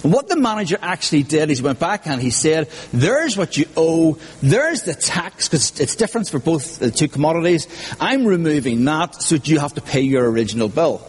And 0.02 0.12
what 0.12 0.28
the 0.28 0.36
manager 0.36 0.78
actually 0.80 1.22
did 1.22 1.50
is 1.50 1.58
he 1.58 1.64
went 1.64 1.78
back 1.78 2.06
and 2.06 2.20
he 2.20 2.30
said, 2.30 2.68
there's 2.92 3.36
what 3.36 3.56
you 3.56 3.66
owe, 3.76 4.18
there's 4.42 4.82
the 4.82 4.94
tax, 4.94 5.48
because 5.48 5.80
it's 5.80 5.96
different 5.96 6.28
for 6.28 6.38
both 6.38 6.78
the 6.78 6.90
two 6.90 7.08
commodities. 7.08 7.66
I'm 8.00 8.26
removing 8.26 8.84
that, 8.84 9.22
so 9.22 9.36
you 9.36 9.58
have 9.58 9.74
to 9.74 9.80
pay 9.80 10.00
your 10.00 10.30
original 10.30 10.68
bill. 10.68 11.06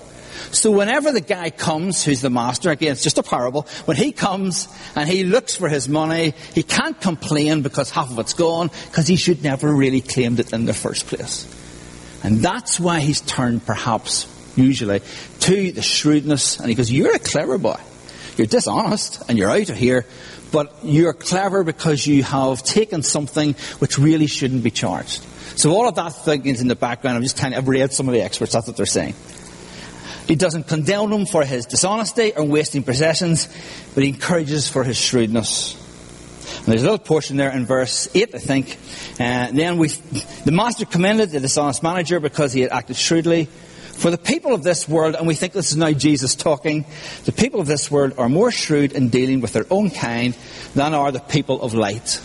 So 0.51 0.71
whenever 0.71 1.12
the 1.12 1.21
guy 1.21 1.50
comes, 1.50 2.03
who's 2.03 2.21
the 2.21 2.29
master, 2.29 2.71
again, 2.71 2.93
it's 2.93 3.03
just 3.03 3.17
a 3.17 3.24
parable, 3.24 3.63
when 3.86 3.98
he 3.98 4.12
comes 4.12 4.67
and 4.95 5.07
he 5.07 5.24
looks 5.24 5.55
for 5.55 5.69
his 5.69 5.88
money, 5.88 6.33
he 6.55 6.63
can't 6.63 7.00
complain 7.00 7.62
because 7.62 7.91
half 7.91 8.09
of 8.09 8.17
it's 8.19 8.33
gone, 8.33 8.71
because 8.88 9.07
he 9.07 9.15
should 9.15 9.43
never 9.43 9.71
really 9.71 10.01
claimed 10.01 10.39
it 10.39 10.53
in 10.53 10.65
the 10.65 10.74
first 10.74 11.07
place. 11.07 11.48
And 12.24 12.39
that's 12.39 12.79
why 12.79 13.00
he's 13.00 13.21
turned 13.21 13.65
perhaps 13.65 14.27
usually, 14.59 15.01
to 15.41 15.71
the 15.71 15.81
shrewdness. 15.81 16.59
And 16.59 16.69
he 16.69 16.75
goes, 16.75 16.91
You're 16.91 17.15
a 17.15 17.19
clever 17.19 17.57
boy. 17.57 17.79
You're 18.39 18.48
dishonest 18.48 19.22
and 19.27 19.38
you're 19.38 19.51
out 19.51 19.69
of 19.69 19.75
here, 19.75 20.05
but 20.53 20.74
you're 20.81 21.12
clever 21.12 21.65
because 21.65 22.08
you 22.08 22.24
have 22.24 22.63
taken 22.63 23.03
something 23.03 23.53
which 23.79 24.00
really 24.00 24.27
shouldn't 24.27 24.63
be 24.63 24.72
charged. 24.72 25.22
So 25.60 25.72
all 25.72 25.89
of 25.89 25.96
that 25.96 26.12
thinking 26.12 26.53
is 26.53 26.62
in 26.62 26.69
the 26.69 26.75
background. 26.77 27.17
I'm 27.17 27.24
just 27.24 27.36
telling 27.36 27.51
you, 27.51 27.58
I've 27.58 27.67
read 27.67 27.91
some 27.91 28.08
of 28.08 28.13
the 28.13 28.22
experts, 28.22 28.53
that's 28.53 28.65
what 28.65 28.77
they're 28.77 28.86
saying. 28.86 29.13
He 30.25 30.38
doesn't 30.38 30.69
condemn 30.69 31.12
him 31.12 31.25
for 31.25 31.43
his 31.43 31.65
dishonesty 31.65 32.31
or 32.34 32.46
wasting 32.46 32.81
possessions, 32.81 33.50
but 33.93 34.03
he 34.03 34.10
encourages 34.10 34.69
for 34.69 34.86
his 34.86 34.96
shrewdness. 34.96 35.75
And 36.60 36.67
there's 36.67 36.84
a 36.84 36.86
little 36.86 36.98
portion 36.98 37.36
there 37.36 37.51
in 37.51 37.65
verse 37.65 38.08
8, 38.15 38.36
I 38.36 38.38
think. 38.38 38.77
Uh, 39.19 39.51
then 39.51 39.77
we, 39.77 39.89
the 39.89 40.53
master 40.53 40.86
commended 40.86 41.31
the 41.31 41.41
dishonest 41.41 41.84
manager 41.84 42.22
because 42.22 42.53
he 42.53 42.62
had 42.62 42.72
acted 42.72 42.96
shrewdly. 42.96 43.50
For 44.00 44.12
the 44.12 44.18
people 44.18 44.53
of 44.53 44.63
this 44.63 44.88
world, 44.88 45.15
and 45.15 45.27
we 45.27 45.36
think 45.36 45.51
this 45.51 45.72
is 45.72 45.75
now 45.75 45.91
Jesus 45.91 46.34
talking, 46.34 46.86
the 47.25 47.34
people 47.34 47.60
of 47.60 47.68
this 47.68 47.91
world 47.91 48.13
are 48.18 48.29
more 48.29 48.50
shrewd 48.50 48.94
in 48.94 49.10
dealing 49.10 49.41
with 49.41 49.51
their 49.51 49.65
own 49.70 49.89
kind 49.89 50.38
than 50.74 50.94
are 50.94 51.12
the 51.12 51.20
people 51.20 51.62
of 51.62 51.74
light. 51.74 52.22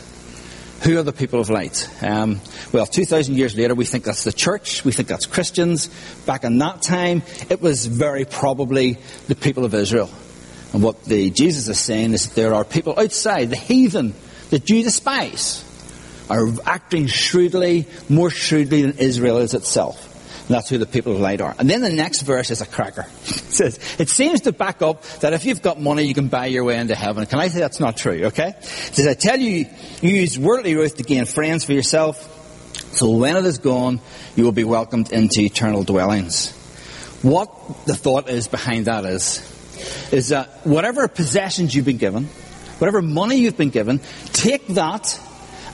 Who 0.84 0.96
are 1.00 1.02
the 1.02 1.12
people 1.12 1.40
of 1.40 1.50
light? 1.50 1.90
Um, 2.00 2.40
well, 2.72 2.86
2,000 2.86 3.34
years 3.34 3.56
later, 3.56 3.74
we 3.74 3.86
think 3.86 4.04
that's 4.04 4.22
the 4.22 4.32
church. 4.32 4.84
We 4.84 4.92
think 4.92 5.08
that's 5.08 5.26
Christians. 5.26 5.88
Back 6.26 6.44
in 6.44 6.58
that 6.58 6.80
time, 6.80 7.24
it 7.50 7.60
was 7.60 7.86
very 7.86 8.24
probably 8.24 8.98
the 9.26 9.34
people 9.34 9.64
of 9.64 9.74
Israel. 9.74 10.10
And 10.74 10.80
what 10.80 11.04
the, 11.06 11.30
Jesus 11.30 11.66
is 11.66 11.80
saying 11.80 12.12
is 12.12 12.28
that 12.28 12.36
there 12.36 12.54
are 12.54 12.64
people 12.64 12.94
outside, 12.96 13.50
the 13.50 13.56
heathen, 13.56 14.14
that 14.50 14.70
you 14.70 14.84
despise, 14.84 15.64
are 16.30 16.46
acting 16.66 17.08
shrewdly, 17.08 17.88
more 18.08 18.30
shrewdly 18.30 18.82
than 18.82 18.98
Israel 18.98 19.38
is 19.38 19.54
itself. 19.54 20.12
That's 20.48 20.68
who 20.68 20.76
the 20.76 20.86
people 20.86 21.12
of 21.12 21.20
light 21.20 21.40
are. 21.40 21.54
And 21.58 21.70
then 21.70 21.80
the 21.80 21.90
next 21.90 22.22
verse 22.22 22.50
is 22.50 22.60
a 22.60 22.66
cracker. 22.66 23.06
It 23.22 23.52
says, 23.52 23.78
it 23.98 24.10
seems 24.10 24.42
to 24.42 24.52
back 24.52 24.82
up 24.82 25.02
that 25.20 25.32
if 25.32 25.46
you've 25.46 25.62
got 25.62 25.80
money, 25.80 26.02
you 26.04 26.12
can 26.12 26.28
buy 26.28 26.46
your 26.46 26.64
way 26.64 26.76
into 26.76 26.94
heaven. 26.94 27.24
Can 27.24 27.40
I 27.40 27.48
say 27.48 27.60
that's 27.60 27.80
not 27.80 27.96
true, 27.96 28.26
okay? 28.26 28.54
It 28.58 28.64
says, 28.64 29.06
I 29.06 29.14
tell 29.14 29.38
you, 29.38 29.66
you 30.02 30.10
use 30.10 30.38
worldly 30.38 30.76
wealth 30.76 30.96
to 30.96 31.02
gain 31.02 31.24
friends 31.24 31.64
for 31.64 31.72
yourself, 31.72 32.30
so 32.94 33.10
when 33.10 33.36
it 33.36 33.44
is 33.44 33.58
gone, 33.58 34.00
you 34.36 34.44
will 34.44 34.52
be 34.52 34.64
welcomed 34.64 35.12
into 35.12 35.40
eternal 35.40 35.82
dwellings. 35.82 36.52
What 37.22 37.50
the 37.86 37.96
thought 37.96 38.28
is 38.28 38.46
behind 38.46 38.84
that 38.84 39.04
is, 39.04 39.50
is 40.12 40.28
that 40.28 40.66
whatever 40.66 41.08
possessions 41.08 41.74
you've 41.74 41.86
been 41.86 41.96
given, 41.96 42.26
whatever 42.78 43.02
money 43.02 43.36
you've 43.36 43.56
been 43.56 43.70
given, 43.70 44.00
take 44.32 44.66
that, 44.68 45.18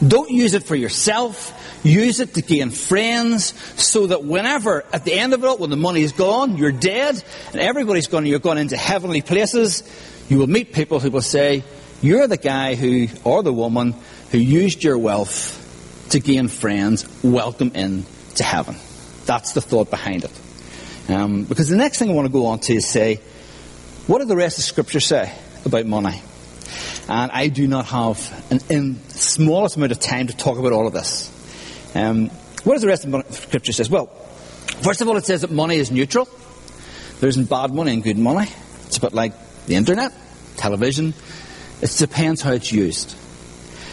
don't 0.07 0.31
use 0.31 0.55
it 0.55 0.63
for 0.63 0.77
yourself, 0.77 1.55
Use 1.83 2.21
it 2.21 2.35
to 2.35 2.43
gain 2.43 2.71
friends 2.71 3.55
so 3.81 4.09
that 4.09 4.23
whenever, 4.23 4.85
at 4.93 5.05
the 5.05 5.15
end 5.15 5.33
of 5.33 5.43
it, 5.43 5.47
all, 5.47 5.57
when 5.57 5.71
the 5.71 5.77
money 5.77 6.03
is 6.03 6.13
gone, 6.13 6.59
you're 6.59 6.73
dead, 6.73 7.23
and 7.53 7.61
everybody's 7.61 8.07
gone, 8.07 8.27
you're 8.27 8.39
gone 8.39 8.59
into 8.59 8.77
heavenly 8.77 9.23
places, 9.23 9.83
you 10.29 10.39
will 10.39 10.47
meet 10.47 10.75
people 10.75 11.01
who 11.01 11.11
will 11.11 11.23
say, 11.23 11.65
you're 12.03 12.27
the 12.27 12.37
guy 12.37 12.75
who, 12.75 13.09
or 13.25 13.43
the 13.43 13.53
woman, 13.53 13.95
who 14.31 14.39
used 14.39 14.85
your 14.85 14.99
wealth 14.99 15.57
to 16.11 16.21
gain 16.21 16.49
friends. 16.49 17.09
Welcome 17.23 17.73
in 17.75 18.05
to 18.35 18.45
heaven. 18.45 18.77
That's 19.25 19.53
the 19.53 19.63
thought 19.63 19.89
behind 19.89 20.25
it. 20.25 21.11
Um, 21.11 21.45
because 21.45 21.69
the 21.71 21.77
next 21.77 21.99
thing 21.99 22.11
I 22.11 22.13
want 22.13 22.27
to 22.27 22.33
go 22.33 22.47
on 22.47 22.59
to 22.61 22.75
is 22.75 22.87
say, 22.87 23.17
what 24.07 24.19
did 24.19 24.29
the 24.29 24.37
rest 24.37 24.59
of 24.59 24.65
Scripture 24.65 25.01
say 25.01 25.33
about 25.65 25.87
money? 25.87 26.21
And 27.09 27.31
I 27.31 27.49
do 27.49 27.67
not 27.67 27.87
have 27.87 28.53
an 28.71 28.97
smallest 29.09 29.77
amount 29.77 29.93
of 29.93 30.01
time 30.01 30.29
to 30.29 30.37
talk 30.37 30.59
about 30.59 30.73
all 30.73 30.87
of 30.87 30.93
this. 30.93 31.31
Um, 31.95 32.29
what 32.65 32.75
does 32.75 32.83
the 32.83 32.89
rest 32.89 33.05
of 33.05 33.11
the 33.11 33.25
scripture 33.33 33.73
says? 33.73 33.91
Well, 33.91 34.07
first 34.83 35.01
of 35.01 35.09
all, 35.09 35.17
it 35.17 35.25
says 35.25 35.41
that 35.41 35.51
money 35.51 35.77
is 35.77 35.91
neutral. 35.91 36.29
There 37.21 37.29
isn't 37.29 37.49
bad 37.51 37.73
money 37.73 37.93
and 37.93 38.03
good 38.03 38.19
money. 38.19 38.49
It's 38.87 38.97
a 38.99 39.01
bit 39.01 39.13
like 39.13 39.33
the 39.67 39.75
internet, 39.75 40.13
television. 40.57 41.15
It 41.83 41.91
depends 41.99 42.43
how 42.43 42.53
it's 42.53 42.73
used. 42.73 43.17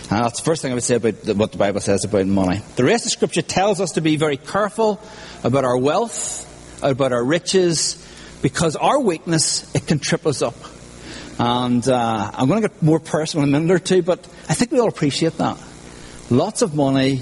And 0.10 0.24
that's 0.24 0.40
the 0.40 0.46
first 0.46 0.62
thing 0.62 0.72
I 0.72 0.74
would 0.74 0.84
say 0.84 0.96
about 0.96 1.16
what 1.36 1.52
the 1.52 1.58
Bible 1.58 1.82
says 1.82 2.06
about 2.06 2.26
money. 2.28 2.62
The 2.78 2.86
rest 2.86 3.06
of 3.06 3.12
Scripture 3.12 3.42
tells 3.42 3.82
us 3.82 3.94
to 3.94 4.02
be 4.02 4.16
very 4.16 4.38
careful 4.38 5.02
about 5.44 5.66
our 5.66 5.78
wealth, 5.78 6.46
about 6.82 7.12
our 7.12 7.24
riches, 7.24 8.02
because 8.42 8.76
our 8.78 9.00
weakness, 9.00 9.74
it 9.76 9.86
can 9.88 10.00
trip 10.00 10.26
us 10.26 10.42
up. 10.42 10.56
And 11.40 11.88
uh, 11.88 12.32
I'm 12.34 12.48
going 12.48 12.62
to 12.62 12.68
get 12.68 12.82
more 12.82 13.00
personal 13.00 13.48
in 13.48 13.54
a 13.54 13.60
minute 13.60 13.74
or 13.74 13.80
two, 13.80 14.02
but 14.02 14.26
I 14.50 14.54
think 14.54 14.72
we 14.72 14.80
all 14.80 14.88
appreciate 14.88 15.38
that. 15.38 15.58
Lots 16.30 16.62
of 16.62 16.76
money 16.76 17.22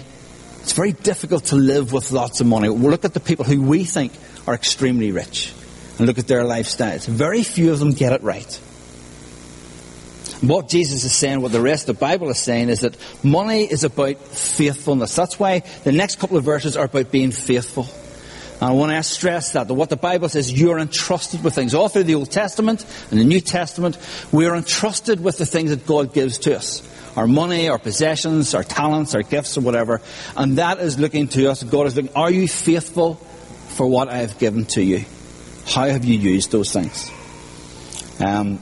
it's 0.65 0.74
very 0.74 0.93
difficult 0.93 1.45
to 1.45 1.57
live 1.57 1.93
with 1.93 2.12
lots 2.12 2.41
of 2.41 2.48
money. 2.48 2.69
We'll 2.69 2.89
look 2.89 3.05
at 3.05 3.13
the 3.13 3.19
people 3.19 3.45
who 3.45 3.62
we 3.62 3.84
think 3.84 4.13
are 4.48 4.55
extremely 4.55 5.12
rich 5.12 5.53
and 6.00 6.07
look 6.07 6.17
at 6.17 6.25
their 6.25 6.43
lifestyles. 6.43 7.05
Very 7.05 7.43
few 7.43 7.72
of 7.72 7.77
them 7.77 7.91
get 7.91 8.13
it 8.13 8.24
right. 8.24 8.51
What 10.41 10.67
Jesus 10.67 11.03
is 11.03 11.13
saying, 11.13 11.41
what 11.41 11.51
the 11.51 11.62
rest 11.62 11.88
of 11.88 11.98
the 11.98 12.00
Bible 12.00 12.31
is 12.31 12.39
saying, 12.39 12.69
is 12.69 12.79
that 12.79 12.98
money 13.24 13.65
is 13.65 13.84
about 13.84 14.17
faithfulness. 14.17 15.15
That's 15.15 15.39
why 15.39 15.60
the 15.84 15.91
next 15.91 16.17
couple 16.17 16.38
of 16.38 16.43
verses 16.43 16.75
are 16.75 16.86
about 16.86 17.12
being 17.12 17.29
faithful. 17.29 17.88
And 18.62 18.64
I 18.64 18.72
want 18.72 18.92
to 18.92 19.04
stress 19.04 19.52
that, 19.52 19.68
that 19.68 19.74
what 19.74 19.90
the 19.90 19.98
Bible 19.98 20.30
says, 20.30 20.52
you're 20.52 20.80
entrusted 20.80 21.44
with 21.44 21.56
things. 21.56 21.74
All 21.74 21.90
through 21.90 22.04
the 22.04 22.16
Old 22.16 22.32
Testament 22.32 22.86
and 23.12 23.20
the 23.20 23.26
New 23.26 23.42
Testament, 23.42 23.98
we 24.32 24.46
are 24.46 24.56
entrusted 24.56 25.24
with 25.24 25.38
the 25.38 25.46
things 25.46 25.70
that 25.72 25.86
God 25.86 26.14
gives 26.14 26.38
to 26.40 26.56
us 26.56 26.92
our 27.16 27.28
money, 27.28 27.70
our 27.70 27.80
possessions, 27.80 28.54
our 28.54 28.64
talents, 28.64 29.16
our 29.16 29.24
gifts, 29.24 29.58
or 29.58 29.62
whatever. 29.62 30.02
And 30.36 30.58
that 30.58 30.80
is 30.80 31.00
looking 31.00 31.30
to 31.30 31.50
us. 31.50 31.64
God 31.64 31.88
is 31.88 31.96
looking, 31.96 32.14
are 32.14 32.30
you 32.30 32.48
faithful 32.48 33.22
for 33.76 33.86
what 33.86 34.08
I 34.08 34.18
have 34.18 34.40
given 34.40 34.66
to 34.68 34.82
you. 34.82 35.04
How 35.66 35.88
have 35.88 36.06
you 36.06 36.18
used 36.18 36.52
those 36.52 36.72
things? 36.72 37.12
Um, 38.20 38.62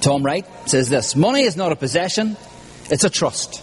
Tom 0.00 0.24
Wright 0.24 0.46
says 0.66 0.88
this 0.88 1.14
Money 1.14 1.42
is 1.42 1.56
not 1.56 1.72
a 1.72 1.76
possession, 1.76 2.36
it's 2.90 3.04
a 3.04 3.10
trust. 3.10 3.62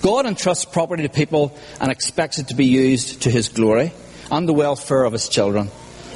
God 0.00 0.26
entrusts 0.26 0.64
property 0.64 1.02
to 1.02 1.08
people 1.08 1.56
and 1.80 1.90
expects 1.90 2.38
it 2.38 2.48
to 2.48 2.54
be 2.54 2.66
used 2.66 3.22
to 3.22 3.30
his 3.30 3.48
glory 3.48 3.92
and 4.30 4.48
the 4.48 4.52
welfare 4.52 5.04
of 5.04 5.12
his 5.12 5.28
children, 5.28 5.70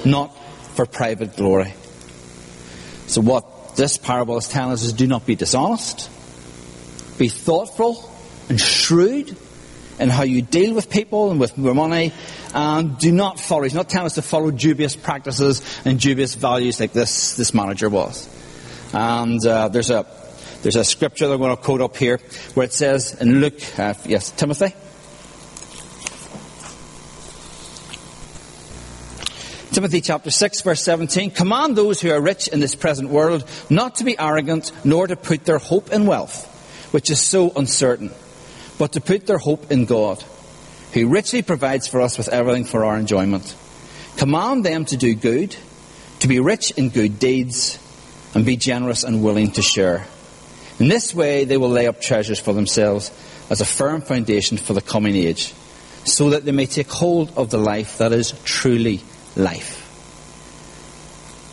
not 0.04 0.28
for 0.74 0.86
private 0.86 1.36
glory. 1.36 1.74
So, 3.06 3.20
what 3.20 3.76
this 3.76 3.96
parable 3.96 4.36
is 4.36 4.48
telling 4.48 4.72
us 4.72 4.82
is 4.82 4.92
do 4.92 5.06
not 5.06 5.26
be 5.26 5.34
dishonest, 5.34 6.10
be 7.18 7.28
thoughtful 7.28 8.10
and 8.48 8.60
shrewd 8.60 9.36
in 9.98 10.08
how 10.08 10.22
you 10.22 10.42
deal 10.42 10.74
with 10.74 10.90
people 10.90 11.30
and 11.30 11.40
with 11.40 11.58
money, 11.58 12.12
and 12.54 12.98
do 12.98 13.10
not 13.10 13.40
follow. 13.40 13.62
He's 13.62 13.74
not 13.74 13.88
telling 13.88 14.06
us 14.06 14.14
to 14.14 14.22
follow 14.22 14.50
dubious 14.50 14.94
practices 14.94 15.62
and 15.84 15.98
dubious 15.98 16.34
values 16.34 16.80
like 16.80 16.92
this, 16.92 17.36
this 17.36 17.52
manager 17.52 17.88
was. 17.88 18.28
And 18.92 19.44
uh, 19.44 19.68
there's 19.68 19.90
a 19.90 20.06
there's 20.62 20.76
a 20.76 20.84
scripture 20.84 21.28
that 21.28 21.34
I'm 21.34 21.40
going 21.40 21.56
to 21.56 21.62
quote 21.62 21.80
up 21.80 21.96
here 21.96 22.18
where 22.54 22.64
it 22.64 22.72
says 22.72 23.14
in 23.20 23.40
Luke, 23.40 23.60
uh, 23.78 23.94
yes, 24.06 24.32
Timothy. 24.32 24.74
Timothy 29.72 30.00
chapter 30.00 30.30
6 30.30 30.62
verse 30.62 30.82
17, 30.82 31.30
command 31.30 31.76
those 31.76 32.00
who 32.00 32.10
are 32.10 32.20
rich 32.20 32.48
in 32.48 32.58
this 32.58 32.74
present 32.74 33.10
world 33.10 33.44
not 33.68 33.96
to 33.96 34.04
be 34.04 34.18
arrogant 34.18 34.72
nor 34.82 35.06
to 35.06 35.14
put 35.14 35.44
their 35.44 35.58
hope 35.58 35.92
in 35.92 36.06
wealth, 36.06 36.46
which 36.92 37.10
is 37.10 37.20
so 37.20 37.52
uncertain, 37.54 38.10
but 38.78 38.92
to 38.92 39.00
put 39.00 39.26
their 39.26 39.36
hope 39.36 39.70
in 39.70 39.84
God, 39.84 40.24
who 40.94 41.08
richly 41.08 41.42
provides 41.42 41.86
for 41.86 42.00
us 42.00 42.16
with 42.16 42.28
everything 42.28 42.64
for 42.64 42.86
our 42.86 42.96
enjoyment. 42.96 43.54
Command 44.16 44.64
them 44.64 44.86
to 44.86 44.96
do 44.96 45.14
good, 45.14 45.54
to 46.20 46.28
be 46.28 46.40
rich 46.40 46.70
in 46.72 46.88
good 46.88 47.18
deeds, 47.18 47.78
and 48.34 48.46
be 48.46 48.56
generous 48.56 49.04
and 49.04 49.22
willing 49.22 49.50
to 49.52 49.62
share. 49.62 50.06
In 50.78 50.88
this 50.88 51.14
way, 51.14 51.44
they 51.44 51.58
will 51.58 51.68
lay 51.68 51.86
up 51.86 52.00
treasures 52.00 52.40
for 52.40 52.54
themselves 52.54 53.10
as 53.50 53.60
a 53.60 53.66
firm 53.66 54.00
foundation 54.00 54.56
for 54.56 54.72
the 54.72 54.80
coming 54.80 55.14
age, 55.14 55.52
so 56.04 56.30
that 56.30 56.46
they 56.46 56.52
may 56.52 56.66
take 56.66 56.90
hold 56.90 57.36
of 57.36 57.50
the 57.50 57.58
life 57.58 57.98
that 57.98 58.12
is 58.12 58.32
truly 58.44 59.02
life. 59.38 59.84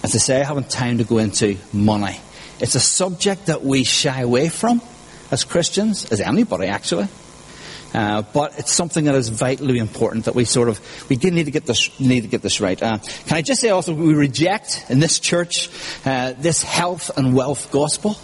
As 0.04 0.14
I 0.14 0.20
say, 0.20 0.42
I 0.42 0.44
haven't 0.44 0.70
time 0.70 0.98
to 0.98 1.04
go 1.04 1.18
into 1.18 1.58
money. 1.72 2.20
It's 2.60 2.76
a 2.76 2.80
subject 2.80 3.48
that 3.48 3.64
we 3.64 3.84
shy 3.84 4.22
away 4.22 4.50
from 4.50 4.82
as 5.32 5.44
Christians, 5.44 6.12
as 6.12 6.22
anybody 6.22 6.68
actually. 6.68 7.08
Uh, 7.94 8.24
but 8.34 8.60
it's 8.60 8.74
something 8.74 9.06
that 9.06 9.16
is 9.16 9.30
vitally 9.30 9.80
important 9.80 10.26
that 10.26 10.36
we 10.36 10.44
sort 10.44 10.68
of 10.68 10.82
we 11.10 11.16
need 11.16 11.46
to 11.46 11.52
get 11.52 11.66
this 11.66 11.98
need 11.98 12.22
to 12.22 12.28
get 12.28 12.42
this 12.42 12.60
right. 12.60 12.82
Uh, 12.82 12.98
can 13.26 13.38
I 13.38 13.42
just 13.42 13.62
say 13.62 13.70
also 13.70 13.94
we 13.94 14.14
reject 14.14 14.86
in 14.90 15.00
this 15.00 15.18
church 15.18 15.70
uh, 16.06 16.34
this 16.38 16.62
health 16.62 17.10
and 17.18 17.34
wealth 17.34 17.72
gospel. 17.72 18.18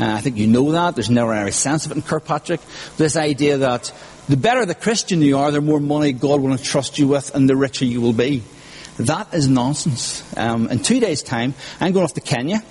Uh, 0.00 0.14
I 0.14 0.20
think 0.20 0.36
you 0.36 0.46
know 0.46 0.72
that. 0.72 0.94
There's 0.94 1.10
never 1.10 1.34
any 1.34 1.50
sense 1.50 1.84
of 1.84 1.92
it 1.92 1.96
in 1.96 2.02
Kirkpatrick. 2.02 2.60
This 2.96 3.16
idea 3.16 3.58
that 3.58 3.92
the 4.28 4.36
better 4.36 4.64
the 4.64 4.74
Christian 4.74 5.20
you 5.20 5.36
are, 5.36 5.50
the 5.50 5.60
more 5.60 5.80
money 5.80 6.12
God 6.12 6.40
will 6.40 6.52
entrust 6.52 6.98
you 6.98 7.08
with, 7.08 7.34
and 7.34 7.48
the 7.48 7.56
richer 7.56 7.84
you 7.84 8.00
will 8.00 8.12
be. 8.12 8.42
That 8.98 9.32
is 9.32 9.46
nonsense. 9.46 10.24
Um, 10.36 10.68
in 10.68 10.80
two 10.80 10.98
days' 10.98 11.22
time, 11.22 11.54
I'm 11.80 11.92
going 11.92 12.04
off 12.04 12.14
to 12.14 12.20
Kenya. 12.20 12.62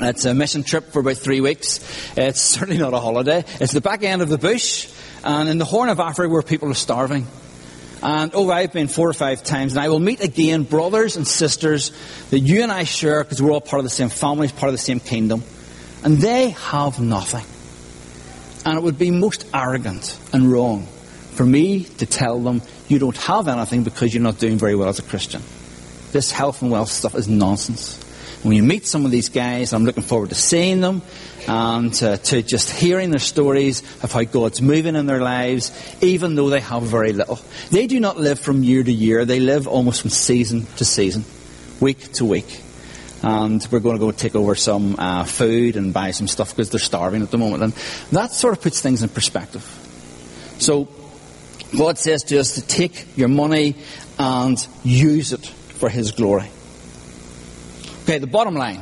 It's 0.00 0.26
a 0.26 0.34
mission 0.34 0.62
trip 0.62 0.92
for 0.92 1.00
about 1.00 1.16
three 1.16 1.40
weeks. 1.40 1.80
It's 2.16 2.40
certainly 2.56 2.78
not 2.78 2.92
a 2.92 3.00
holiday. 3.00 3.42
It's 3.60 3.72
the 3.72 3.80
back 3.80 4.02
end 4.02 4.20
of 4.20 4.28
the 4.28 4.36
bush, 4.36 4.92
and 5.24 5.48
in 5.48 5.56
the 5.56 5.64
Horn 5.64 5.88
of 5.88 5.98
Africa 5.98 6.28
where 6.28 6.42
people 6.42 6.70
are 6.70 6.74
starving. 6.74 7.26
And 8.02 8.32
oh, 8.34 8.50
I've 8.50 8.74
been 8.74 8.88
four 8.88 9.08
or 9.08 9.14
five 9.14 9.42
times, 9.42 9.72
and 9.72 9.80
I 9.80 9.88
will 9.88 9.98
meet 9.98 10.20
again 10.20 10.64
brothers 10.64 11.16
and 11.16 11.26
sisters 11.26 11.92
that 12.30 12.40
you 12.40 12.62
and 12.62 12.70
I 12.70 12.84
share 12.84 13.24
because 13.24 13.40
we're 13.40 13.50
all 13.50 13.62
part 13.62 13.80
of 13.80 13.84
the 13.84 13.90
same 13.90 14.10
family, 14.10 14.48
part 14.48 14.68
of 14.68 14.74
the 14.74 14.78
same 14.78 15.00
kingdom. 15.00 15.42
And 16.04 16.18
they 16.18 16.50
have 16.50 17.00
nothing. 17.00 17.46
And 18.66 18.76
it 18.76 18.82
would 18.82 18.98
be 18.98 19.10
most 19.10 19.46
arrogant 19.54 20.18
and 20.34 20.52
wrong 20.52 20.86
for 21.32 21.46
me 21.46 21.84
to 21.84 22.04
tell 22.04 22.38
them 22.40 22.60
you 22.88 22.98
don't 22.98 23.16
have 23.16 23.48
anything 23.48 23.84
because 23.84 24.14
you're 24.14 24.22
not 24.22 24.38
doing 24.38 24.58
very 24.58 24.74
well 24.74 24.88
as 24.88 24.98
a 24.98 25.02
Christian. 25.02 25.42
This 26.12 26.30
health 26.30 26.62
and 26.62 26.70
wealth 26.70 26.90
stuff 26.90 27.14
is 27.14 27.28
nonsense. 27.28 28.02
When 28.42 28.54
you 28.54 28.62
meet 28.62 28.86
some 28.86 29.04
of 29.04 29.10
these 29.10 29.28
guys, 29.28 29.72
I'm 29.72 29.84
looking 29.84 30.02
forward 30.02 30.28
to 30.28 30.34
seeing 30.34 30.80
them 30.80 31.02
and 31.48 31.92
uh, 32.02 32.16
to 32.18 32.42
just 32.42 32.70
hearing 32.70 33.10
their 33.10 33.18
stories 33.18 33.80
of 34.04 34.12
how 34.12 34.22
God's 34.22 34.62
moving 34.62 34.94
in 34.94 35.06
their 35.06 35.20
lives, 35.20 35.72
even 36.00 36.36
though 36.36 36.48
they 36.48 36.60
have 36.60 36.82
very 36.82 37.12
little. 37.12 37.40
They 37.70 37.86
do 37.86 37.98
not 37.98 38.18
live 38.18 38.38
from 38.38 38.62
year 38.62 38.82
to 38.82 38.92
year, 38.92 39.24
they 39.24 39.40
live 39.40 39.66
almost 39.66 40.02
from 40.02 40.10
season 40.10 40.66
to 40.76 40.84
season, 40.84 41.24
week 41.80 42.12
to 42.14 42.24
week 42.24 42.62
and 43.22 43.66
we're 43.70 43.80
going 43.80 43.96
to 43.96 44.00
go 44.00 44.12
take 44.12 44.36
over 44.36 44.54
some 44.54 44.94
uh, 44.98 45.24
food 45.24 45.76
and 45.76 45.92
buy 45.92 46.10
some 46.10 46.28
stuff 46.28 46.50
because 46.50 46.70
they're 46.70 46.78
starving 46.78 47.22
at 47.22 47.30
the 47.30 47.38
moment. 47.38 47.62
And 47.62 47.72
that 48.12 48.30
sort 48.30 48.56
of 48.56 48.62
puts 48.62 48.80
things 48.80 49.02
in 49.02 49.08
perspective. 49.08 49.64
So 50.58 50.88
God 51.74 51.98
says 51.98 52.22
to 52.24 52.38
us 52.38 52.54
to 52.54 52.66
take 52.66 53.16
your 53.16 53.28
money 53.28 53.76
and 54.18 54.66
use 54.84 55.32
it 55.32 55.46
for 55.46 55.88
His 55.88 56.12
glory. 56.12 56.50
Okay, 58.02 58.18
the 58.18 58.26
bottom 58.26 58.54
line 58.54 58.80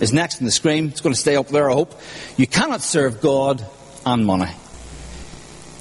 is 0.00 0.12
next 0.12 0.40
in 0.40 0.46
the 0.46 0.52
screen. 0.52 0.88
It's 0.88 1.00
going 1.00 1.14
to 1.14 1.20
stay 1.20 1.36
up 1.36 1.48
there, 1.48 1.70
I 1.70 1.74
hope. 1.74 2.00
You 2.36 2.46
cannot 2.46 2.80
serve 2.80 3.20
God 3.20 3.64
and 4.06 4.24
money. 4.24 4.50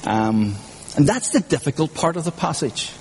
Um, 0.06 0.56
and 0.98 1.08
that's 1.08 1.30
the 1.30 1.40
difficult 1.40 1.94
part 1.94 2.18
of 2.18 2.26
the 2.26 2.32
passage. 2.32 2.92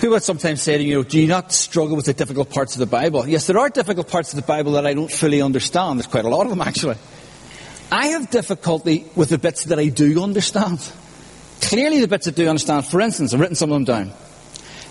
People 0.00 0.18
sometimes 0.20 0.60
say 0.60 0.76
to 0.76 0.82
you, 0.82 0.96
know, 0.96 1.02
do 1.02 1.20
you 1.20 1.28
not 1.28 1.52
struggle 1.52 1.96
with 1.96 2.06
the 2.06 2.12
difficult 2.12 2.50
parts 2.50 2.74
of 2.74 2.80
the 2.80 2.86
Bible? 2.86 3.26
Yes, 3.28 3.46
there 3.46 3.58
are 3.58 3.68
difficult 3.68 4.08
parts 4.08 4.32
of 4.32 4.36
the 4.36 4.46
Bible 4.46 4.72
that 4.72 4.86
I 4.86 4.94
don't 4.94 5.10
fully 5.10 5.40
understand. 5.40 5.98
There's 5.98 6.08
quite 6.08 6.24
a 6.24 6.28
lot 6.28 6.42
of 6.42 6.50
them, 6.50 6.60
actually. 6.60 6.96
I 7.90 8.08
have 8.08 8.30
difficulty 8.30 9.06
with 9.14 9.28
the 9.28 9.38
bits 9.38 9.64
that 9.66 9.78
I 9.78 9.88
do 9.88 10.22
understand. 10.22 10.80
Clearly, 11.62 12.00
the 12.00 12.08
bits 12.08 12.28
I 12.28 12.32
do 12.32 12.48
understand. 12.48 12.86
For 12.86 13.00
instance, 13.00 13.32
I've 13.32 13.40
written 13.40 13.56
some 13.56 13.72
of 13.72 13.76
them 13.76 13.84
down. 13.84 14.12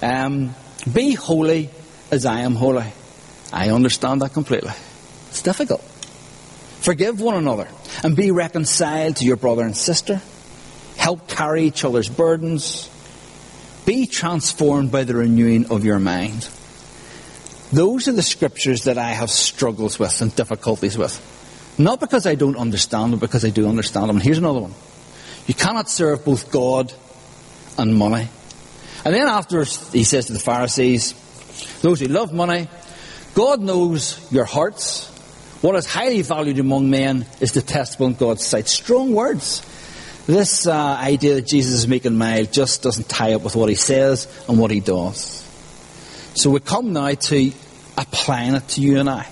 Um, 0.01 0.55
be 0.91 1.13
holy 1.13 1.69
as 2.09 2.25
I 2.25 2.39
am 2.39 2.55
holy. 2.55 2.91
I 3.53 3.69
understand 3.69 4.21
that 4.21 4.33
completely. 4.33 4.71
It's 5.29 5.43
difficult. 5.43 5.81
Forgive 6.81 7.21
one 7.21 7.35
another 7.35 7.67
and 8.03 8.15
be 8.15 8.31
reconciled 8.31 9.17
to 9.17 9.25
your 9.25 9.35
brother 9.35 9.63
and 9.63 9.77
sister. 9.77 10.21
Help 10.97 11.27
carry 11.27 11.63
each 11.63 11.85
other's 11.85 12.09
burdens. 12.09 12.89
Be 13.85 14.07
transformed 14.07 14.91
by 14.91 15.03
the 15.03 15.15
renewing 15.15 15.71
of 15.71 15.85
your 15.85 15.99
mind. 15.99 16.49
Those 17.71 18.07
are 18.07 18.13
the 18.13 18.23
scriptures 18.23 18.85
that 18.85 18.97
I 18.97 19.09
have 19.11 19.29
struggles 19.29 19.99
with 19.99 20.21
and 20.21 20.35
difficulties 20.35 20.97
with. 20.97 21.19
Not 21.77 21.99
because 21.99 22.25
I 22.25 22.35
don't 22.35 22.57
understand 22.57 23.13
them, 23.13 23.19
because 23.19 23.45
I 23.45 23.49
do 23.49 23.67
understand 23.67 24.09
them. 24.09 24.17
And 24.17 24.23
here's 24.23 24.37
another 24.37 24.59
one. 24.59 24.73
You 25.47 25.53
cannot 25.53 25.89
serve 25.89 26.23
both 26.25 26.51
God 26.51 26.93
and 27.77 27.95
money. 27.95 28.29
And 29.03 29.15
then 29.15 29.27
after 29.27 29.63
he 29.63 30.03
says 30.03 30.27
to 30.27 30.33
the 30.33 30.39
Pharisees, 30.39 31.13
those 31.81 31.99
who 31.99 32.07
love 32.07 32.33
money, 32.33 32.67
God 33.33 33.61
knows 33.61 34.31
your 34.31 34.45
hearts. 34.45 35.07
What 35.61 35.75
is 35.75 35.85
highly 35.85 36.21
valued 36.21 36.59
among 36.59 36.89
men 36.89 37.25
is 37.39 37.51
detestable 37.51 38.07
in 38.07 38.13
God's 38.13 38.45
sight. 38.45 38.67
Strong 38.67 39.13
words. 39.13 39.67
This 40.27 40.67
uh, 40.67 40.73
idea 40.73 41.35
that 41.35 41.47
Jesus 41.47 41.73
is 41.73 41.87
making 41.87 42.15
mild 42.15 42.53
just 42.53 42.83
doesn't 42.83 43.09
tie 43.09 43.33
up 43.33 43.41
with 43.41 43.55
what 43.55 43.69
he 43.69 43.75
says 43.75 44.27
and 44.47 44.59
what 44.59 44.69
he 44.69 44.79
does. 44.79 45.41
So 46.35 46.49
we 46.49 46.59
come 46.59 46.93
now 46.93 47.13
to 47.13 47.51
applying 47.97 48.55
it 48.55 48.67
to 48.69 48.81
you 48.81 48.99
and 48.99 49.09
I. 49.09 49.27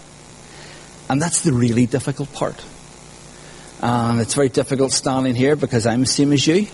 And 1.07 1.21
that's 1.21 1.41
the 1.41 1.53
really 1.53 1.85
difficult 1.85 2.33
part. 2.33 2.63
And 3.81 4.19
it's 4.19 4.33
very 4.33 4.49
difficult 4.49 4.91
standing 4.91 5.35
here 5.35 5.55
because 5.55 5.85
I'm 5.85 6.01
the 6.01 6.05
same 6.05 6.33
as 6.33 6.45
you. 6.45 6.67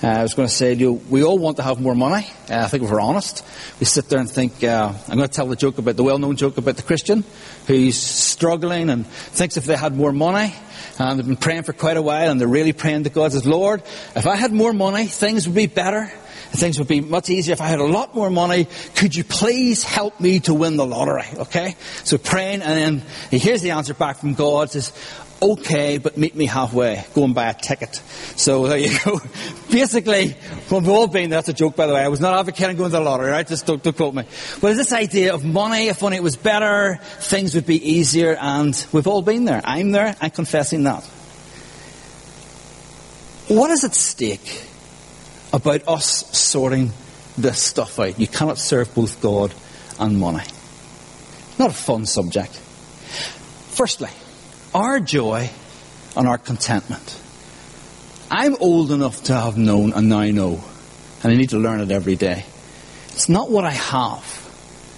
Uh, 0.00 0.06
I 0.06 0.22
was 0.22 0.34
going 0.34 0.46
to 0.46 0.54
say, 0.54 0.74
you 0.74 0.90
know, 0.90 1.02
we 1.10 1.24
all 1.24 1.38
want 1.38 1.56
to 1.56 1.64
have 1.64 1.80
more 1.80 1.96
money. 1.96 2.24
Uh, 2.48 2.60
I 2.60 2.68
think 2.68 2.84
if 2.84 2.90
we're 2.90 3.00
honest, 3.00 3.44
we 3.80 3.86
sit 3.86 4.08
there 4.08 4.20
and 4.20 4.30
think, 4.30 4.62
uh, 4.62 4.92
I'm 5.08 5.16
going 5.16 5.28
to 5.28 5.34
tell 5.34 5.48
the 5.48 5.56
joke 5.56 5.78
about 5.78 5.96
the 5.96 6.04
well-known 6.04 6.36
joke 6.36 6.56
about 6.56 6.76
the 6.76 6.84
Christian 6.84 7.24
who's 7.66 7.96
struggling 7.98 8.90
and 8.90 9.04
thinks 9.04 9.56
if 9.56 9.64
they 9.64 9.76
had 9.76 9.96
more 9.96 10.12
money, 10.12 10.54
and 11.00 11.18
they've 11.18 11.26
been 11.26 11.36
praying 11.36 11.64
for 11.64 11.72
quite 11.72 11.96
a 11.96 12.02
while, 12.02 12.30
and 12.30 12.40
they're 12.40 12.46
really 12.46 12.72
praying 12.72 13.02
to 13.04 13.10
God, 13.10 13.32
says, 13.32 13.44
Lord, 13.44 13.82
if 14.14 14.28
I 14.28 14.36
had 14.36 14.52
more 14.52 14.72
money, 14.72 15.06
things 15.06 15.48
would 15.48 15.56
be 15.56 15.66
better. 15.66 16.12
Things 16.50 16.78
would 16.78 16.88
be 16.88 17.02
much 17.02 17.28
easier 17.28 17.52
if 17.52 17.60
I 17.60 17.66
had 17.66 17.78
a 17.78 17.84
lot 17.84 18.14
more 18.14 18.30
money. 18.30 18.68
Could 18.94 19.14
you 19.14 19.22
please 19.22 19.84
help 19.84 20.18
me 20.18 20.40
to 20.40 20.54
win 20.54 20.76
the 20.76 20.86
lottery? 20.86 21.26
Okay? 21.36 21.76
So 22.04 22.16
praying, 22.16 22.62
and 22.62 23.00
then 23.00 23.08
he 23.30 23.36
hears 23.36 23.60
the 23.60 23.72
answer 23.72 23.92
back 23.92 24.16
from 24.18 24.32
God, 24.32 24.70
says, 24.70 24.92
okay, 25.40 25.98
but 25.98 26.16
meet 26.16 26.34
me 26.34 26.46
halfway. 26.46 27.04
Go 27.14 27.24
and 27.24 27.34
buy 27.34 27.48
a 27.48 27.54
ticket. 27.54 27.96
So 28.36 28.66
there 28.66 28.78
you 28.78 28.96
go. 29.04 29.20
Basically, 29.70 30.36
we've 30.70 30.88
all 30.88 31.06
been 31.06 31.30
there. 31.30 31.38
That's 31.38 31.48
a 31.48 31.52
joke, 31.52 31.76
by 31.76 31.86
the 31.86 31.94
way. 31.94 32.00
I 32.00 32.08
was 32.08 32.20
not 32.20 32.38
advocating 32.38 32.76
going 32.76 32.90
to 32.90 32.96
the 32.96 33.02
lottery, 33.02 33.30
right? 33.30 33.46
Just 33.46 33.66
don't, 33.66 33.82
don't 33.82 33.96
quote 33.96 34.14
me. 34.14 34.24
But 34.60 34.68
it's 34.70 34.78
this 34.78 34.92
idea 34.92 35.34
of 35.34 35.44
money. 35.44 35.88
If 35.88 36.02
money 36.02 36.20
was 36.20 36.36
better, 36.36 36.98
things 37.20 37.54
would 37.54 37.66
be 37.66 37.92
easier. 37.92 38.36
And 38.40 38.86
we've 38.92 39.06
all 39.06 39.22
been 39.22 39.44
there. 39.44 39.60
I'm 39.64 39.92
there. 39.92 40.14
I'm 40.20 40.30
confessing 40.30 40.84
that. 40.84 41.04
What 43.48 43.70
is 43.70 43.84
at 43.84 43.94
stake 43.94 44.64
about 45.52 45.88
us 45.88 46.36
sorting 46.36 46.92
this 47.38 47.62
stuff 47.62 47.98
out. 47.98 48.18
You 48.18 48.26
cannot 48.26 48.58
serve 48.58 48.94
both 48.94 49.20
God 49.20 49.54
and 49.98 50.18
money. 50.18 50.44
Not 51.58 51.70
a 51.70 51.74
fun 51.74 52.06
subject. 52.06 52.52
Firstly, 53.74 54.10
our 54.74 55.00
joy 55.00 55.50
and 56.16 56.28
our 56.28 56.38
contentment. 56.38 57.20
I'm 58.30 58.56
old 58.60 58.92
enough 58.92 59.24
to 59.24 59.34
have 59.34 59.56
known 59.56 59.92
and 59.92 60.08
now 60.08 60.24
know, 60.24 60.62
and 61.22 61.32
I 61.32 61.36
need 61.36 61.50
to 61.50 61.58
learn 61.58 61.80
it 61.80 61.90
every 61.90 62.16
day. 62.16 62.44
It's 63.08 63.28
not 63.28 63.50
what 63.50 63.64
I 63.64 63.70
have. 63.70 64.44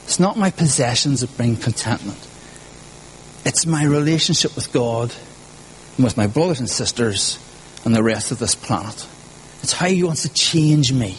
It's 0.04 0.18
not 0.18 0.36
my 0.36 0.50
possessions 0.50 1.20
that 1.20 1.36
bring 1.36 1.56
contentment. 1.56 2.18
It's 3.44 3.64
my 3.64 3.84
relationship 3.84 4.56
with 4.56 4.72
God 4.72 5.14
and 5.96 6.04
with 6.04 6.16
my 6.16 6.26
brothers 6.26 6.60
and 6.60 6.68
sisters 6.68 7.38
and 7.84 7.94
the 7.94 8.02
rest 8.02 8.32
of 8.32 8.38
this 8.38 8.54
planet. 8.54 9.06
It's 9.62 9.72
how 9.72 9.86
He 9.86 10.02
wants 10.02 10.22
to 10.22 10.28
change 10.28 10.92
me. 10.92 11.16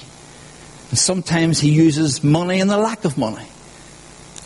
And 0.90 1.00
sometimes 1.00 1.60
He 1.60 1.72
uses 1.72 2.24
money 2.24 2.60
and 2.60 2.70
the 2.70 2.78
lack 2.78 3.06
of 3.06 3.18
money. 3.18 3.48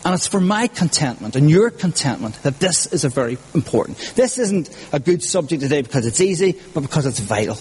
And 0.06 0.14
it's 0.14 0.28
for 0.28 0.40
my 0.40 0.68
contentment 0.68 1.34
and 1.34 1.50
your 1.50 1.68
contentment 1.68 2.40
that 2.44 2.60
this 2.60 2.86
is 2.86 3.04
a 3.04 3.08
very 3.08 3.38
important. 3.54 3.98
This 4.14 4.38
isn't 4.38 4.70
a 4.92 5.00
good 5.00 5.20
subject 5.20 5.62
today 5.62 5.82
because 5.82 6.06
it's 6.06 6.20
easy, 6.20 6.54
but 6.72 6.82
because 6.82 7.06
it's 7.06 7.18
vital. 7.18 7.56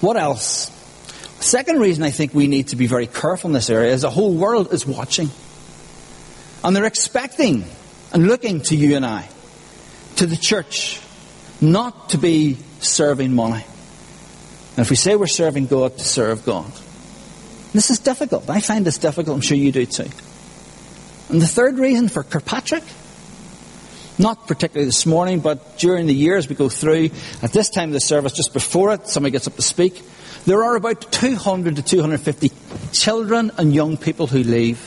What 0.00 0.16
else? 0.16 0.70
Second 1.40 1.80
reason 1.80 2.04
I 2.04 2.12
think 2.12 2.32
we 2.32 2.46
need 2.46 2.68
to 2.68 2.76
be 2.76 2.86
very 2.86 3.08
careful 3.08 3.50
in 3.50 3.54
this 3.54 3.70
area 3.70 3.92
is 3.92 4.02
the 4.02 4.10
whole 4.10 4.34
world 4.34 4.72
is 4.72 4.86
watching. 4.86 5.30
And 6.62 6.76
they're 6.76 6.84
expecting 6.84 7.64
and 8.12 8.28
looking 8.28 8.60
to 8.60 8.76
you 8.76 8.94
and 8.94 9.04
I, 9.04 9.28
to 10.18 10.26
the 10.26 10.36
church, 10.36 11.00
not 11.60 12.10
to 12.10 12.18
be 12.18 12.56
serving 12.78 13.34
money. 13.34 13.64
And 14.76 14.78
if 14.78 14.90
we 14.90 14.96
say 14.96 15.16
we're 15.16 15.26
serving 15.26 15.66
God, 15.66 15.98
to 15.98 16.04
serve 16.04 16.44
God. 16.44 16.70
This 17.72 17.90
is 17.90 17.98
difficult. 17.98 18.48
I 18.48 18.60
find 18.60 18.86
this 18.86 18.98
difficult. 18.98 19.34
I'm 19.34 19.40
sure 19.40 19.56
you 19.56 19.72
do 19.72 19.86
too. 19.86 20.08
And 21.34 21.42
the 21.42 21.48
third 21.48 21.80
reason 21.80 22.08
for 22.08 22.22
Kirkpatrick, 22.22 22.84
not 24.20 24.46
particularly 24.46 24.84
this 24.84 25.04
morning, 25.04 25.40
but 25.40 25.78
during 25.78 26.06
the 26.06 26.14
years 26.14 26.48
we 26.48 26.54
go 26.54 26.68
through, 26.68 27.10
at 27.42 27.52
this 27.52 27.70
time 27.70 27.88
of 27.88 27.92
the 27.92 27.98
service, 27.98 28.34
just 28.34 28.52
before 28.52 28.94
it, 28.94 29.08
somebody 29.08 29.32
gets 29.32 29.48
up 29.48 29.56
to 29.56 29.62
speak, 29.62 30.00
there 30.46 30.62
are 30.62 30.76
about 30.76 31.10
200 31.10 31.74
to 31.74 31.82
250 31.82 32.52
children 32.92 33.50
and 33.58 33.74
young 33.74 33.96
people 33.96 34.28
who 34.28 34.44
leave. 34.44 34.78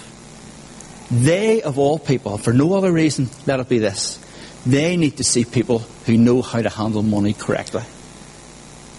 They, 1.12 1.64
of 1.64 1.78
all 1.78 2.00
people, 2.00 2.38
for 2.38 2.54
no 2.54 2.76
other 2.76 2.94
reason, 2.94 3.28
let 3.46 3.60
it 3.60 3.68
be 3.68 3.80
this. 3.80 4.18
They 4.66 4.96
need 4.96 5.18
to 5.18 5.26
see 5.26 5.44
people 5.44 5.80
who 6.06 6.18
know 6.18 6.42
how 6.42 6.62
to 6.62 6.70
handle 6.70 7.04
money 7.04 7.34
correctly. 7.34 7.84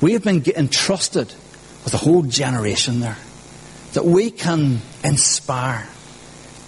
We 0.03 0.13
have 0.13 0.23
been 0.23 0.45
entrusted 0.55 1.33
with 1.83 1.95
a 1.95 1.97
whole 1.97 2.25
generation 2.25 3.01
there 3.01 3.17
that 3.95 4.05
we 4.05 4.31
can 4.31 4.83
inspire 5.03 5.89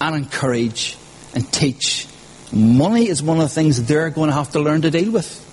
and 0.01 0.17
encourage 0.17 0.97
and 1.35 1.51
teach. 1.53 2.07
Money 2.53 3.09
is 3.09 3.23
one 3.23 3.39
of 3.39 3.45
the 3.45 3.49
things 3.49 3.83
they're 3.85 4.11
going 4.11 4.29
to 4.29 4.35
have 4.35 4.53
to 4.53 4.61
learn 4.61 4.83
to 4.83 4.91
deal 4.91 5.13
with. 5.13 5.47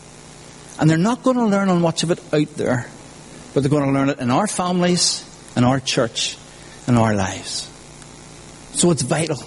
And 0.79 0.89
they're 0.89 0.97
not 0.97 1.23
going 1.23 1.37
to 1.37 1.45
learn 1.45 1.69
on 1.69 1.81
much 1.81 2.03
of 2.03 2.11
it 2.11 2.19
out 2.33 2.55
there, 2.55 2.87
but 3.53 3.61
they're 3.61 3.69
going 3.69 3.85
to 3.85 3.91
learn 3.91 4.09
it 4.09 4.19
in 4.19 4.31
our 4.31 4.47
families, 4.47 5.23
in 5.55 5.63
our 5.63 5.79
church, 5.79 6.37
in 6.87 6.95
our 6.95 7.15
lives. 7.15 7.69
So 8.73 8.91
it's 8.91 9.01
vital. 9.01 9.37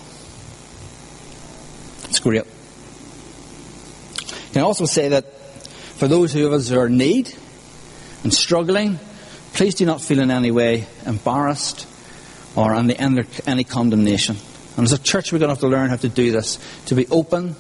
It's 2.05 2.21
great. 2.21 2.45
Can 4.53 4.63
I 4.63 4.65
also 4.65 4.85
say 4.85 5.09
that 5.11 5.33
for 5.33 6.09
those 6.09 6.35
of 6.35 6.53
us 6.53 6.69
who 6.69 6.79
are 6.79 6.87
in 6.87 6.97
need 6.97 7.33
and 8.25 8.35
struggling, 8.35 8.99
please 9.53 9.75
do 9.77 9.87
not 9.87 10.01
feel 10.01 10.19
in 10.19 10.31
any 10.31 10.51
way 10.51 10.87
embarrassed 11.07 11.87
or 12.57 12.75
under 12.75 12.95
any 13.47 13.65
condemnation. 13.65 14.37
And 14.81 14.87
as 14.87 14.95
a 14.95 14.99
church, 14.99 15.31
we're 15.31 15.39
going 15.39 15.51
to 15.51 15.53
have 15.53 15.61
to 15.61 15.69
learn 15.69 15.91
how 15.91 15.97
to 15.97 16.09
do 16.09 16.33
this 16.33 16.59
to 16.87 16.95
be 16.95 17.07
open 17.09 17.55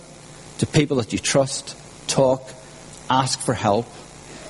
to 0.56 0.66
people 0.66 0.96
that 0.96 1.12
you 1.12 1.18
trust, 1.18 1.76
talk, 2.08 2.48
ask 3.10 3.38
for 3.40 3.52
help, 3.52 3.86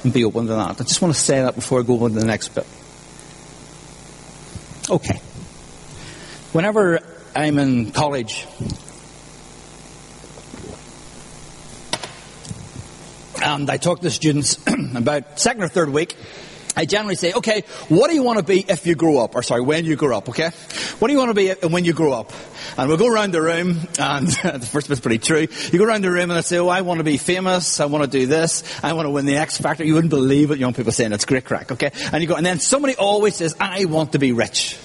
and 0.04 0.12
be 0.12 0.24
open 0.24 0.46
to 0.46 0.52
that. 0.52 0.80
I 0.80 0.84
just 0.84 1.02
want 1.02 1.12
to 1.12 1.20
say 1.20 1.42
that 1.42 1.56
before 1.56 1.80
I 1.80 1.82
go 1.82 2.04
on 2.04 2.12
to 2.12 2.20
the 2.20 2.24
next 2.24 2.50
bit. 2.50 2.68
Okay. 4.88 5.16
Whenever 6.52 7.00
I'm 7.34 7.58
in 7.58 7.90
college, 7.90 8.46
and 13.42 13.68
I 13.68 13.78
talk 13.78 13.98
to 14.02 14.10
students 14.10 14.60
about 14.94 15.40
second 15.40 15.64
or 15.64 15.68
third 15.68 15.88
week, 15.88 16.16
I 16.76 16.86
generally 16.86 17.16
say, 17.16 17.32
okay, 17.32 17.62
what 17.88 18.08
do 18.08 18.14
you 18.14 18.22
want 18.22 18.38
to 18.38 18.44
be 18.44 18.60
if 18.60 18.86
you 18.86 18.94
grow 18.94 19.18
up? 19.18 19.34
Or 19.34 19.42
sorry, 19.42 19.60
when 19.60 19.84
you 19.84 19.96
grow 19.96 20.16
up, 20.16 20.28
okay? 20.28 20.50
What 20.98 21.08
do 21.08 21.12
you 21.12 21.18
want 21.18 21.30
to 21.30 21.34
be 21.34 21.68
when 21.68 21.84
you 21.84 21.92
grow 21.92 22.12
up? 22.12 22.32
And 22.78 22.88
we'll 22.88 22.98
go 22.98 23.08
around 23.08 23.32
the 23.32 23.42
room, 23.42 23.80
and 23.98 24.26
the 24.60 24.68
first 24.70 24.88
bit's 24.88 25.00
pretty 25.00 25.18
true. 25.18 25.48
You 25.72 25.78
go 25.78 25.84
around 25.84 26.02
the 26.02 26.10
room 26.10 26.30
and 26.30 26.32
I 26.34 26.42
say, 26.42 26.58
oh, 26.58 26.68
I 26.68 26.82
want 26.82 26.98
to 26.98 27.04
be 27.04 27.16
famous, 27.16 27.80
I 27.80 27.86
want 27.86 28.04
to 28.04 28.10
do 28.10 28.26
this, 28.26 28.62
I 28.84 28.92
want 28.92 29.06
to 29.06 29.10
win 29.10 29.26
the 29.26 29.36
X 29.36 29.58
Factor. 29.58 29.84
You 29.84 29.94
wouldn't 29.94 30.10
believe 30.10 30.50
what 30.50 30.58
young 30.58 30.72
people 30.72 30.92
saying. 30.92 31.12
It's 31.12 31.24
great 31.24 31.44
crack, 31.44 31.72
okay? 31.72 31.90
And 32.12 32.22
you 32.22 32.28
go, 32.28 32.36
and 32.36 32.46
then 32.46 32.60
somebody 32.60 32.94
always 32.96 33.36
says, 33.36 33.56
I 33.58 33.86
want 33.86 34.12
to 34.12 34.18
be 34.18 34.32
rich. 34.32 34.78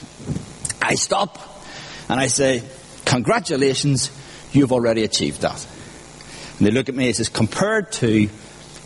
I 0.82 0.95
stop, 0.95 1.39
and 2.10 2.19
I 2.19 2.28
say, 2.28 2.63
congratulations, 3.06 4.12
you've 4.52 4.71
already 4.71 5.04
achieved 5.04 5.41
that. 5.41 5.65
And 6.58 6.67
they 6.67 6.71
look 6.71 6.89
at 6.89 6.95
me 6.95 7.08
and 7.08 7.15
says, 7.15 7.30
compared 7.30 7.91
to 7.93 8.28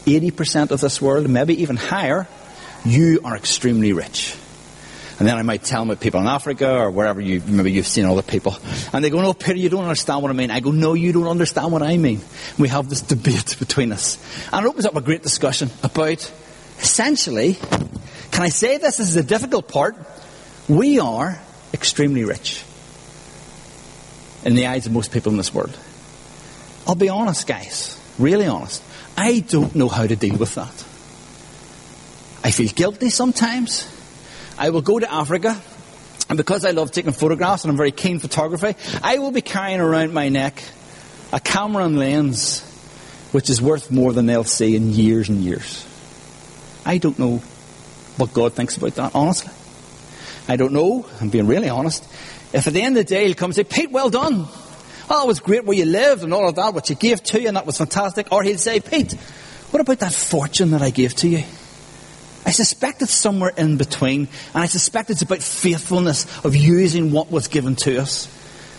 80% 0.06 0.72
of 0.72 0.82
this 0.82 1.02
world, 1.02 1.30
maybe 1.30 1.62
even 1.62 1.76
higher, 1.76 2.28
you 2.86 3.22
are 3.24 3.36
extremely 3.36 3.94
rich. 3.94 4.36
And 5.20 5.28
then 5.28 5.38
I 5.38 5.42
might 5.42 5.64
tell 5.64 5.84
about 5.84 6.00
people 6.00 6.22
in 6.22 6.28
Africa 6.28 6.72
or 6.72 6.92
wherever 6.92 7.20
you, 7.20 7.42
maybe 7.46 7.74
you've 7.74 7.86
seen 7.86 8.06
other 8.06 8.22
people. 8.22 8.58
And 8.94 9.04
they 9.04 9.10
go, 9.10 9.22
no, 9.22 9.34
Peter, 9.34 9.58
you 9.58 9.68
don't 9.68 9.84
understand 9.84 10.22
what 10.22 10.30
I 10.30 10.34
mean. 10.34 10.50
I 10.50 10.62
go, 10.62 10.72
no, 10.72 10.94
you 10.94 11.12
don't 11.12 11.28
understand 11.28 11.74
what 11.74 11.84
I 11.84 11.98
mean. 11.98 12.22
We 12.58 12.70
have 12.70 12.88
this 12.88 13.02
debate 13.02 13.58
between 13.60 13.92
us. 13.92 14.18
And 14.54 14.66
it 14.66 14.70
opens 14.70 14.86
up 14.86 14.96
a 14.96 15.02
great 15.02 15.22
discussion 15.22 15.70
about, 15.84 16.32
essentially, 16.80 17.56
can 18.32 18.44
I 18.44 18.50
say 18.50 18.78
this? 18.78 18.98
This 18.98 19.10
is 19.10 19.16
the 19.16 19.24
difficult 19.24 19.68
part. 19.68 19.98
We 20.70 21.00
are 21.00 21.38
extremely 21.74 22.24
rich. 22.24 22.64
In 24.46 24.56
the 24.56 24.68
eyes 24.68 24.86
of 24.86 24.94
most 24.94 25.12
people 25.12 25.34
in 25.34 25.38
this 25.38 25.54
world. 25.54 25.78
I'll 26.88 26.96
be 26.96 27.10
honest, 27.10 27.46
guys. 27.46 28.00
Really 28.18 28.48
honest. 28.48 28.82
I 29.18 29.40
don't 29.40 29.76
know 29.76 29.90
how 29.90 30.08
to 30.08 30.16
deal 30.16 30.38
with 30.38 30.56
that. 30.56 30.86
I 32.50 32.52
feel 32.52 32.70
guilty 32.70 33.12
sometimes. 33.12 33.88
I 34.58 34.72
will 34.72 34.82
go 34.82 34.98
to 34.98 35.14
Africa, 35.14 35.56
and 36.30 36.36
because 36.36 36.66
I 36.66 36.72
love 36.72 36.92
taking 36.92 37.12
photographs 37.12 37.64
and 37.64 37.70
I'm 37.70 37.78
very 37.78 37.92
keen 37.92 38.18
photography, 38.18 38.74
I 39.04 39.20
will 39.20 39.30
be 39.30 39.42
carrying 39.42 39.80
around 39.80 40.16
my 40.16 40.30
neck 40.30 40.64
a 41.32 41.40
camera 41.40 41.86
and 41.86 42.00
lens 42.00 42.62
which 43.34 43.52
is 43.52 43.62
worth 43.62 43.92
more 43.92 44.14
than 44.14 44.26
they'll 44.26 44.44
see 44.44 44.76
in 44.76 44.90
years 44.94 45.30
and 45.30 45.42
years. 45.42 45.86
I 46.88 46.98
don't 46.98 47.20
know 47.20 47.38
what 48.18 48.34
God 48.34 48.54
thinks 48.54 48.78
about 48.78 48.96
that, 48.96 49.14
honestly. 49.14 49.54
I 50.48 50.56
don't 50.56 50.74
know, 50.74 51.06
I'm 51.22 51.30
being 51.30 51.46
really 51.46 51.70
honest. 51.70 52.04
If 52.52 52.66
at 52.66 52.74
the 52.74 52.82
end 52.82 52.98
of 52.98 53.06
the 53.06 53.14
day 53.14 53.28
he'll 53.28 53.36
come 53.36 53.52
and 53.52 53.56
say, 53.56 53.64
Pete, 53.64 53.92
well 53.92 54.10
done. 54.10 54.48
Oh, 55.08 55.24
it 55.24 55.28
was 55.28 55.40
great 55.40 55.66
where 55.66 55.78
you 55.78 55.86
lived 55.86 56.24
and 56.24 56.34
all 56.34 56.50
of 56.50 56.56
that, 56.56 56.74
what 56.74 56.90
you 56.90 56.96
gave 56.96 57.22
to 57.26 57.40
you, 57.40 57.48
and 57.48 57.58
that 57.58 57.68
was 57.68 57.78
fantastic. 57.78 58.32
Or 58.32 58.42
he'll 58.42 58.58
say, 58.58 58.80
Pete, 58.80 59.14
what 59.70 59.82
about 59.82 60.00
that 60.00 60.16
fortune 60.16 60.72
that 60.72 60.82
I 60.82 60.90
gave 60.90 61.14
to 61.18 61.28
you? 61.28 61.44
I 62.46 62.52
suspect 62.52 63.02
it's 63.02 63.14
somewhere 63.14 63.52
in 63.56 63.78
between, 63.78 64.28
and 64.54 64.64
I 64.64 64.66
suspect 64.66 65.10
it's 65.10 65.22
about 65.22 65.40
faithfulness 65.40 66.26
of 66.46 66.56
using 66.56 67.12
what 67.12 67.32
was 67.32 67.48
given 67.48 67.76
to 67.78 67.98
us. 67.98 68.28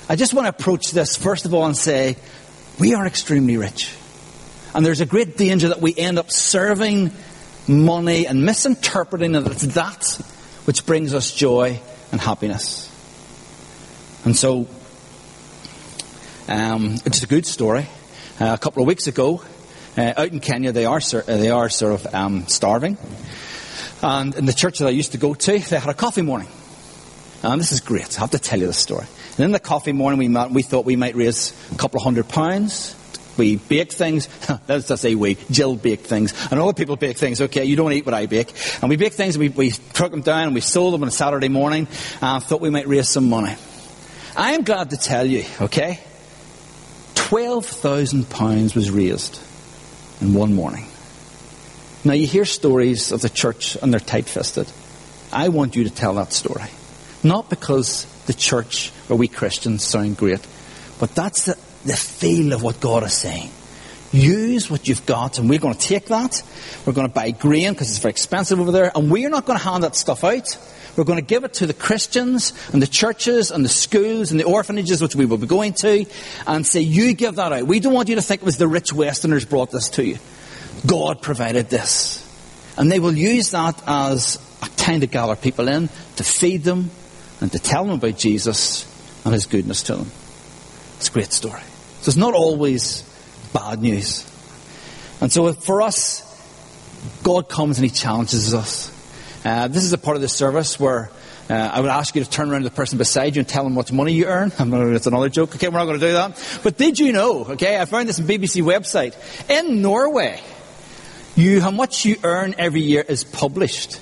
I 0.08 0.16
just 0.16 0.34
want 0.34 0.46
to 0.46 0.48
approach 0.48 0.90
this, 0.90 1.16
first 1.16 1.44
of 1.44 1.54
all, 1.54 1.66
and 1.66 1.76
say, 1.76 2.16
we 2.78 2.94
are 2.94 3.06
extremely 3.06 3.56
rich. 3.56 3.94
And 4.74 4.84
there's 4.84 5.00
a 5.00 5.06
great 5.06 5.36
danger 5.36 5.68
that 5.68 5.80
we 5.80 5.94
end 5.96 6.18
up 6.18 6.30
serving 6.30 7.12
money 7.68 8.26
and 8.26 8.44
misinterpreting 8.44 9.32
that 9.32 9.46
it's 9.46 9.62
that 9.74 10.04
which 10.64 10.86
brings 10.86 11.14
us 11.14 11.32
joy 11.32 11.80
and 12.12 12.20
happiness. 12.20 12.88
And 14.24 14.36
so, 14.36 14.66
um, 16.48 16.96
it's 17.04 17.22
a 17.22 17.26
good 17.26 17.46
story. 17.46 17.86
Uh, 18.40 18.52
a 18.54 18.58
couple 18.58 18.82
of 18.82 18.86
weeks 18.86 19.06
ago, 19.06 19.42
uh, 19.96 20.12
out 20.16 20.28
in 20.28 20.40
Kenya, 20.40 20.72
they 20.72 20.84
are 20.84 21.00
they 21.00 21.50
are 21.50 21.68
sort 21.68 21.94
of 21.94 22.14
um, 22.14 22.46
starving, 22.46 22.96
and 24.02 24.34
in 24.34 24.46
the 24.46 24.52
church 24.52 24.78
that 24.78 24.86
I 24.86 24.90
used 24.90 25.12
to 25.12 25.18
go 25.18 25.34
to, 25.34 25.58
they 25.58 25.78
had 25.78 25.88
a 25.88 25.94
coffee 25.94 26.22
morning. 26.22 26.48
And 27.42 27.60
this 27.60 27.72
is 27.72 27.80
great. 27.80 28.18
I 28.18 28.20
have 28.20 28.30
to 28.30 28.38
tell 28.38 28.58
you 28.58 28.66
the 28.66 28.72
story. 28.72 29.06
And 29.36 29.40
in 29.46 29.52
the 29.52 29.60
coffee 29.60 29.92
morning, 29.92 30.18
we 30.18 30.28
met, 30.28 30.50
we 30.50 30.62
thought 30.62 30.84
we 30.84 30.96
might 30.96 31.14
raise 31.14 31.54
a 31.72 31.76
couple 31.76 31.98
of 31.98 32.04
hundred 32.04 32.28
pounds. 32.28 32.96
We 33.38 33.56
baked 33.56 33.94
things. 33.94 34.28
Let's 34.68 34.88
just 34.88 35.00
say 35.00 35.14
we. 35.14 35.36
Jill 35.50 35.76
baked 35.76 36.06
things. 36.06 36.34
And 36.50 36.60
other 36.60 36.74
people 36.74 36.96
bake 36.96 37.16
things. 37.16 37.40
Okay, 37.40 37.64
you 37.64 37.76
don't 37.76 37.92
eat 37.92 38.04
what 38.04 38.14
I 38.14 38.26
bake. 38.26 38.52
And 38.82 38.90
we 38.90 38.96
baked 38.96 39.16
things, 39.16 39.36
and 39.36 39.40
we, 39.40 39.48
we 39.48 39.70
took 39.70 40.10
them 40.10 40.20
down, 40.20 40.44
and 40.44 40.54
we 40.54 40.60
sold 40.60 40.92
them 40.92 41.02
on 41.02 41.08
a 41.08 41.12
Saturday 41.12 41.48
morning, 41.48 41.88
and 42.20 42.42
thought 42.42 42.60
we 42.60 42.70
might 42.70 42.86
raise 42.86 43.08
some 43.08 43.30
money. 43.30 43.54
I 44.36 44.52
am 44.52 44.62
glad 44.62 44.90
to 44.90 44.96
tell 44.96 45.26
you, 45.26 45.44
okay, 45.60 46.00
£12,000 47.14 48.74
was 48.74 48.90
raised 48.90 49.40
in 50.20 50.34
one 50.34 50.52
morning. 50.54 50.89
Now, 52.04 52.14
you 52.14 52.26
hear 52.26 52.44
stories 52.44 53.12
of 53.12 53.20
the 53.20 53.28
church 53.28 53.76
and 53.76 53.92
they're 53.92 54.00
tight 54.00 54.26
fisted. 54.26 54.66
I 55.32 55.48
want 55.48 55.76
you 55.76 55.84
to 55.84 55.90
tell 55.90 56.14
that 56.14 56.32
story. 56.32 56.70
Not 57.22 57.50
because 57.50 58.06
the 58.24 58.32
church 58.32 58.92
or 59.08 59.16
we 59.16 59.28
Christians 59.28 59.84
sound 59.84 60.16
great, 60.16 60.40
but 60.98 61.14
that's 61.14 61.44
the, 61.44 61.54
the 61.84 61.96
feel 61.96 62.52
of 62.52 62.62
what 62.62 62.80
God 62.80 63.02
is 63.04 63.12
saying. 63.12 63.50
Use 64.12 64.70
what 64.70 64.88
you've 64.88 65.06
got, 65.06 65.38
and 65.38 65.48
we're 65.48 65.60
going 65.60 65.74
to 65.74 65.80
take 65.80 66.06
that. 66.06 66.42
We're 66.84 66.94
going 66.94 67.06
to 67.06 67.12
buy 67.12 67.30
grain 67.30 67.72
because 67.74 67.90
it's 67.90 67.98
very 67.98 68.10
expensive 68.10 68.58
over 68.58 68.72
there, 68.72 68.90
and 68.94 69.10
we're 69.10 69.28
not 69.28 69.44
going 69.44 69.58
to 69.58 69.64
hand 69.64 69.84
that 69.84 69.94
stuff 69.94 70.24
out. 70.24 70.58
We're 70.96 71.04
going 71.04 71.18
to 71.18 71.24
give 71.24 71.44
it 71.44 71.54
to 71.54 71.66
the 71.66 71.74
Christians 71.74 72.52
and 72.72 72.82
the 72.82 72.86
churches 72.86 73.50
and 73.52 73.64
the 73.64 73.68
schools 73.68 74.32
and 74.32 74.40
the 74.40 74.44
orphanages 74.44 75.00
which 75.00 75.14
we 75.14 75.26
will 75.26 75.38
be 75.38 75.46
going 75.46 75.74
to 75.74 76.06
and 76.46 76.66
say, 76.66 76.80
you 76.80 77.12
give 77.12 77.36
that 77.36 77.52
out. 77.52 77.66
We 77.66 77.78
don't 77.78 77.92
want 77.92 78.08
you 78.08 78.16
to 78.16 78.22
think 78.22 78.42
it 78.42 78.44
was 78.44 78.56
the 78.56 78.66
rich 78.66 78.92
Westerners 78.92 79.44
brought 79.44 79.70
this 79.70 79.90
to 79.90 80.04
you. 80.04 80.18
God 80.86 81.22
provided 81.22 81.68
this. 81.68 82.26
And 82.76 82.90
they 82.90 83.00
will 83.00 83.16
use 83.16 83.50
that 83.50 83.82
as 83.86 84.38
a 84.62 84.68
time 84.76 85.00
to 85.00 85.06
gather 85.06 85.36
people 85.36 85.68
in, 85.68 85.88
to 86.16 86.24
feed 86.24 86.64
them, 86.64 86.90
and 87.40 87.50
to 87.52 87.58
tell 87.58 87.84
them 87.84 87.94
about 87.94 88.16
Jesus 88.16 88.86
and 89.24 89.34
his 89.34 89.46
goodness 89.46 89.82
to 89.84 89.96
them. 89.96 90.10
It's 90.96 91.08
a 91.08 91.12
great 91.12 91.32
story. 91.32 91.62
So 92.00 92.10
it's 92.10 92.16
not 92.16 92.34
always 92.34 93.02
bad 93.52 93.80
news. 93.80 94.26
And 95.20 95.30
so 95.30 95.52
for 95.52 95.82
us, 95.82 96.26
God 97.22 97.48
comes 97.48 97.78
and 97.78 97.84
he 97.84 97.90
challenges 97.90 98.54
us. 98.54 98.90
Uh, 99.44 99.68
this 99.68 99.84
is 99.84 99.92
a 99.92 99.98
part 99.98 100.16
of 100.16 100.22
the 100.22 100.28
service 100.28 100.78
where 100.78 101.10
uh, 101.48 101.54
I 101.54 101.80
would 101.80 101.90
ask 101.90 102.14
you 102.14 102.22
to 102.22 102.30
turn 102.30 102.50
around 102.50 102.62
to 102.62 102.68
the 102.68 102.74
person 102.74 102.98
beside 102.98 103.34
you 103.34 103.40
and 103.40 103.48
tell 103.48 103.64
them 103.64 103.74
what 103.74 103.90
money 103.92 104.12
you 104.12 104.26
earn. 104.26 104.52
I'm 104.58 104.70
not, 104.70 104.86
It's 104.88 105.06
another 105.06 105.28
joke. 105.28 105.54
Okay, 105.56 105.68
we're 105.68 105.78
not 105.78 105.86
going 105.86 105.98
to 105.98 106.06
do 106.06 106.12
that. 106.12 106.60
But 106.62 106.76
did 106.76 106.98
you 106.98 107.12
know, 107.12 107.44
okay, 107.44 107.78
I 107.78 107.84
found 107.86 108.08
this 108.08 108.20
on 108.20 108.26
BBC 108.26 108.62
website. 108.62 109.14
In 109.50 109.82
Norway, 109.82 110.40
you, 111.40 111.60
how 111.60 111.70
much 111.70 112.04
you 112.04 112.16
earn 112.22 112.54
every 112.58 112.80
year 112.82 113.04
is 113.06 113.24
published. 113.24 114.00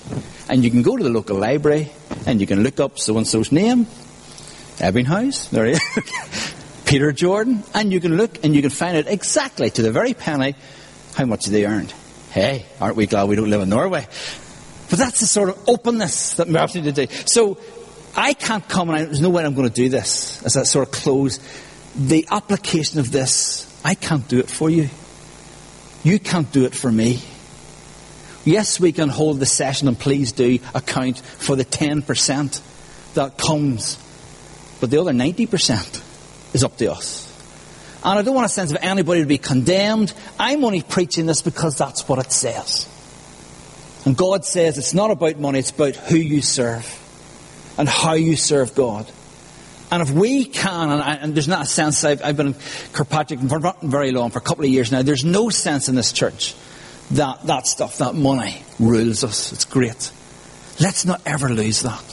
And 0.49 0.65
you 0.65 0.71
can 0.71 0.83
go 0.83 0.97
to 0.97 1.03
the 1.03 1.11
local 1.11 1.37
library 1.37 1.91
and 2.27 2.41
you 2.41 2.47
can 2.47 2.63
look 2.63 2.81
up 2.81 2.99
so-and-so's 2.99 3.53
name. 3.53 3.87
Ebbinghaus, 4.79 5.51
there 5.51 5.67
he 5.67 5.73
is. 5.73 6.55
Peter 6.85 7.13
Jordan. 7.13 7.63
And 7.75 7.93
you 7.93 8.01
can 8.01 8.17
look 8.17 8.45
and 8.45 8.55
you 8.55 8.63
can 8.63 8.71
find 8.71 8.97
out 8.97 9.07
exactly 9.07 9.71
to 9.71 9.83
the 9.83 9.93
very 9.93 10.15
penny 10.15 10.55
how 11.15 11.27
much 11.27 11.47
they 11.47 11.67
earned. 11.67 11.93
Hey, 12.31 12.67
aren't 12.81 12.97
we 12.97 13.07
glad 13.07 13.29
we 13.29 13.37
don't 13.37 13.51
live 13.51 13.61
in 13.61 13.69
Norway? 13.69 14.07
But 14.91 14.99
that's 14.99 15.21
the 15.21 15.27
sort 15.27 15.51
of 15.51 15.69
openness 15.69 16.35
that 16.35 16.49
we 16.49 16.55
have 16.55 16.73
to 16.73 16.93
do. 16.93 17.07
So 17.27 17.59
I 18.17 18.35
can't 18.35 18.67
come 18.69 18.89
and 18.89 18.99
I, 18.99 19.05
there's 19.05 19.21
no 19.21 19.31
way 19.31 19.45
I'm 19.45 19.55
going 19.55 19.69
to 19.69 19.75
do 19.75 19.89
this 19.89 20.43
as 20.45 20.57
I 20.57 20.63
sort 20.63 20.89
of 20.89 20.95
close. 20.95 21.39
The 21.95 22.27
application 22.31 23.01
of 23.01 23.11
this, 23.13 23.81
I 23.85 23.95
can't 23.95 24.27
do 24.29 24.39
it 24.39 24.49
for 24.49 24.71
you. 24.71 24.89
You 26.05 26.19
can't 26.19 26.51
do 26.53 26.65
it 26.65 26.75
for 26.75 26.91
me. 26.91 27.21
Yes, 28.45 28.81
we 28.81 28.93
can 28.93 29.09
hold 29.09 29.41
the 29.41 29.47
session 29.47 29.89
and 29.89 29.99
please 29.99 30.33
do 30.33 30.59
account 30.75 31.19
for 31.19 31.57
the 31.57 31.65
10% 31.65 33.15
that 33.15 33.37
comes. 33.37 33.99
But 34.81 34.91
the 34.91 35.01
other 35.01 35.13
90% 35.13 36.55
is 36.55 36.65
up 36.65 36.77
to 36.79 36.93
us. 36.93 37.27
And 38.05 38.19
I 38.19 38.23
don't 38.23 38.35
want 38.35 38.47
a 38.47 38.49
sense 38.49 38.71
of 38.71 38.79
anybody 38.81 39.23
to 39.23 39.27
be 39.27 39.39
condemned. 39.39 40.13
I'm 40.39 40.65
only 40.65 40.83
preaching 40.83 41.27
this 41.27 41.43
because 41.43 41.77
that's 41.77 42.09
what 42.09 42.19
it 42.25 42.33
says. 42.33 42.89
And 44.07 44.17
God 44.17 44.45
says 44.45 44.79
it's 44.79 44.95
not 44.95 45.11
about 45.11 45.39
money, 45.39 45.59
it's 45.59 45.71
about 45.71 45.97
who 45.97 46.17
you 46.17 46.41
serve 46.41 46.87
and 47.77 47.89
how 47.89 48.15
you 48.15 48.37
serve 48.37 48.75
God. 48.75 49.11
And 49.91 50.03
if 50.03 50.11
we 50.11 50.45
can, 50.45 50.91
and, 50.91 51.03
I, 51.03 51.15
and 51.15 51.35
there's 51.35 51.49
not 51.49 51.63
a 51.63 51.67
sense, 51.67 52.05
I've, 52.05 52.23
I've, 52.23 52.37
been 52.37 52.49
in 52.49 52.55
Kirkpatrick 52.93 53.41
very 53.41 54.13
long, 54.13 54.31
for 54.31 54.39
a 54.39 54.43
couple 54.43 54.65
of 54.65 54.71
years 54.71 54.93
now, 54.93 55.03
there's 55.03 55.25
no 55.25 55.49
sense 55.49 55.89
in 55.89 55.95
this 55.95 56.13
church 56.13 56.55
that 57.13 57.47
that 57.47 57.67
stuff, 57.67 57.99
that 57.99 58.15
money, 58.15 58.63
rules 58.79 59.25
us. 59.25 59.53
It's 59.53 59.65
great. 59.65 60.13
Let's 60.79 61.07
not 61.07 61.23
ever 61.25 61.49
lose 61.49 61.83
that. 61.83 62.05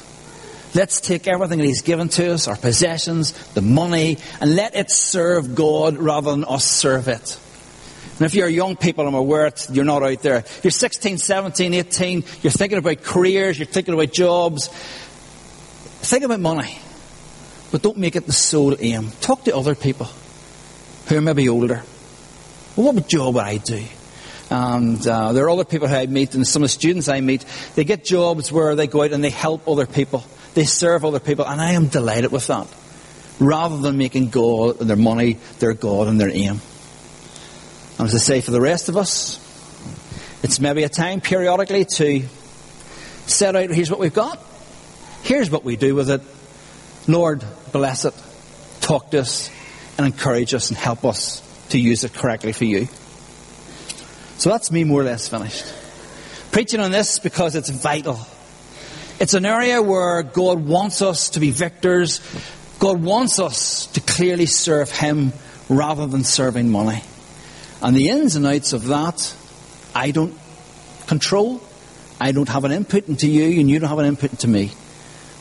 Let's 0.73 0.99
take 0.99 1.27
everything 1.27 1.59
that 1.59 1.65
He's 1.65 1.81
given 1.81 2.09
to 2.09 2.33
us, 2.33 2.47
our 2.47 2.55
possessions, 2.55 3.31
the 3.53 3.61
money, 3.61 4.17
and 4.39 4.55
let 4.55 4.75
it 4.75 4.89
serve 4.89 5.55
God 5.55 5.97
rather 5.97 6.31
than 6.31 6.45
us 6.45 6.65
serve 6.65 7.07
it. 7.07 7.39
And 8.17 8.25
if 8.25 8.33
you're 8.33 8.47
young 8.47 8.77
people, 8.77 9.05
I'm 9.05 9.13
aware 9.13 9.51
you're 9.71 9.83
not 9.83 10.01
out 10.01 10.21
there. 10.21 10.45
You're 10.63 10.71
16, 10.71 11.17
17, 11.17 11.73
18, 11.73 12.23
you're 12.41 12.51
thinking 12.51 12.77
about 12.77 13.03
careers, 13.03 13.59
you're 13.59 13.65
thinking 13.65 13.93
about 13.93 14.13
jobs. 14.13 14.69
Think 16.07 16.23
about 16.23 16.39
money. 16.39 16.77
But 17.75 17.81
don't 17.81 17.97
make 17.97 18.15
it 18.15 18.25
the 18.25 18.31
sole 18.31 18.73
aim. 18.79 19.11
Talk 19.19 19.43
to 19.43 19.53
other 19.53 19.75
people 19.75 20.07
who 21.07 21.17
are 21.17 21.21
maybe 21.21 21.49
older. 21.49 21.83
Well, 22.77 22.93
what 22.93 23.09
job 23.09 23.35
would 23.35 23.43
I 23.43 23.57
do? 23.57 23.83
And 24.49 25.05
uh, 25.05 25.33
there 25.33 25.43
are 25.43 25.49
other 25.49 25.65
people 25.65 25.89
who 25.89 25.93
I 25.93 26.05
meet, 26.05 26.35
and 26.35 26.47
some 26.47 26.63
of 26.63 26.69
the 26.69 26.73
students 26.73 27.09
I 27.09 27.19
meet, 27.19 27.43
they 27.75 27.83
get 27.83 28.05
jobs 28.05 28.49
where 28.49 28.75
they 28.75 28.87
go 28.87 29.03
out 29.03 29.11
and 29.11 29.21
they 29.21 29.29
help 29.29 29.67
other 29.67 29.85
people. 29.85 30.23
They 30.53 30.63
serve 30.63 31.03
other 31.03 31.19
people, 31.19 31.45
and 31.45 31.59
I 31.59 31.71
am 31.73 31.87
delighted 31.87 32.31
with 32.31 32.47
that. 32.47 32.65
Rather 33.41 33.77
than 33.79 33.97
making 33.97 34.29
God 34.29 34.79
and 34.79 34.89
their 34.89 34.95
money 34.95 35.37
their 35.59 35.73
God 35.73 36.07
and 36.07 36.17
their 36.17 36.31
aim. 36.31 36.61
And 37.99 38.07
as 38.07 38.15
I 38.15 38.19
say, 38.19 38.39
for 38.39 38.51
the 38.51 38.61
rest 38.61 38.87
of 38.87 38.95
us, 38.95 39.37
it's 40.43 40.61
maybe 40.61 40.83
a 40.83 40.89
time 40.89 41.19
periodically 41.19 41.83
to 41.83 42.23
set 43.25 43.57
out 43.57 43.69
here's 43.69 43.91
what 43.91 43.99
we've 43.99 44.13
got, 44.13 44.41
here's 45.23 45.51
what 45.51 45.65
we 45.65 45.75
do 45.75 45.93
with 45.93 46.09
it. 46.09 46.21
Lord, 47.07 47.43
bless 47.75 48.05
it, 48.05 48.13
talk 48.79 49.11
to 49.11 49.19
us, 49.19 49.51
and 49.97 50.07
encourage 50.07 50.53
us 50.53 50.69
and 50.69 50.77
help 50.77 51.03
us 51.03 51.41
to 51.67 51.77
use 51.77 52.05
it 52.05 52.13
correctly 52.13 52.53
for 52.53 52.63
you. 52.63 52.87
So 54.37 54.49
that's 54.49 54.71
me 54.71 54.85
more 54.85 55.01
or 55.01 55.03
less 55.03 55.27
finished. 55.27 55.65
Preaching 56.53 56.79
on 56.79 56.91
this 56.91 57.19
because 57.19 57.53
it's 57.53 57.69
vital. 57.69 58.17
It's 59.19 59.33
an 59.33 59.45
area 59.45 59.81
where 59.81 60.23
God 60.23 60.65
wants 60.65 61.01
us 61.01 61.31
to 61.31 61.41
be 61.41 61.51
victors. 61.51 62.21
God 62.79 63.03
wants 63.03 63.39
us 63.39 63.87
to 63.87 63.99
clearly 63.99 64.45
serve 64.45 64.89
Him 64.89 65.33
rather 65.67 66.07
than 66.07 66.23
serving 66.23 66.69
money. 66.69 67.01
And 67.81 67.93
the 67.93 68.07
ins 68.07 68.37
and 68.37 68.47
outs 68.47 68.71
of 68.71 68.87
that, 68.87 69.35
I 69.93 70.11
don't 70.11 70.39
control. 71.07 71.61
I 72.21 72.31
don't 72.31 72.47
have 72.47 72.63
an 72.63 72.71
input 72.71 73.09
into 73.09 73.27
you, 73.27 73.59
and 73.59 73.69
you 73.69 73.79
don't 73.79 73.89
have 73.89 73.99
an 73.99 74.05
input 74.05 74.31
into 74.31 74.47
me. 74.47 74.71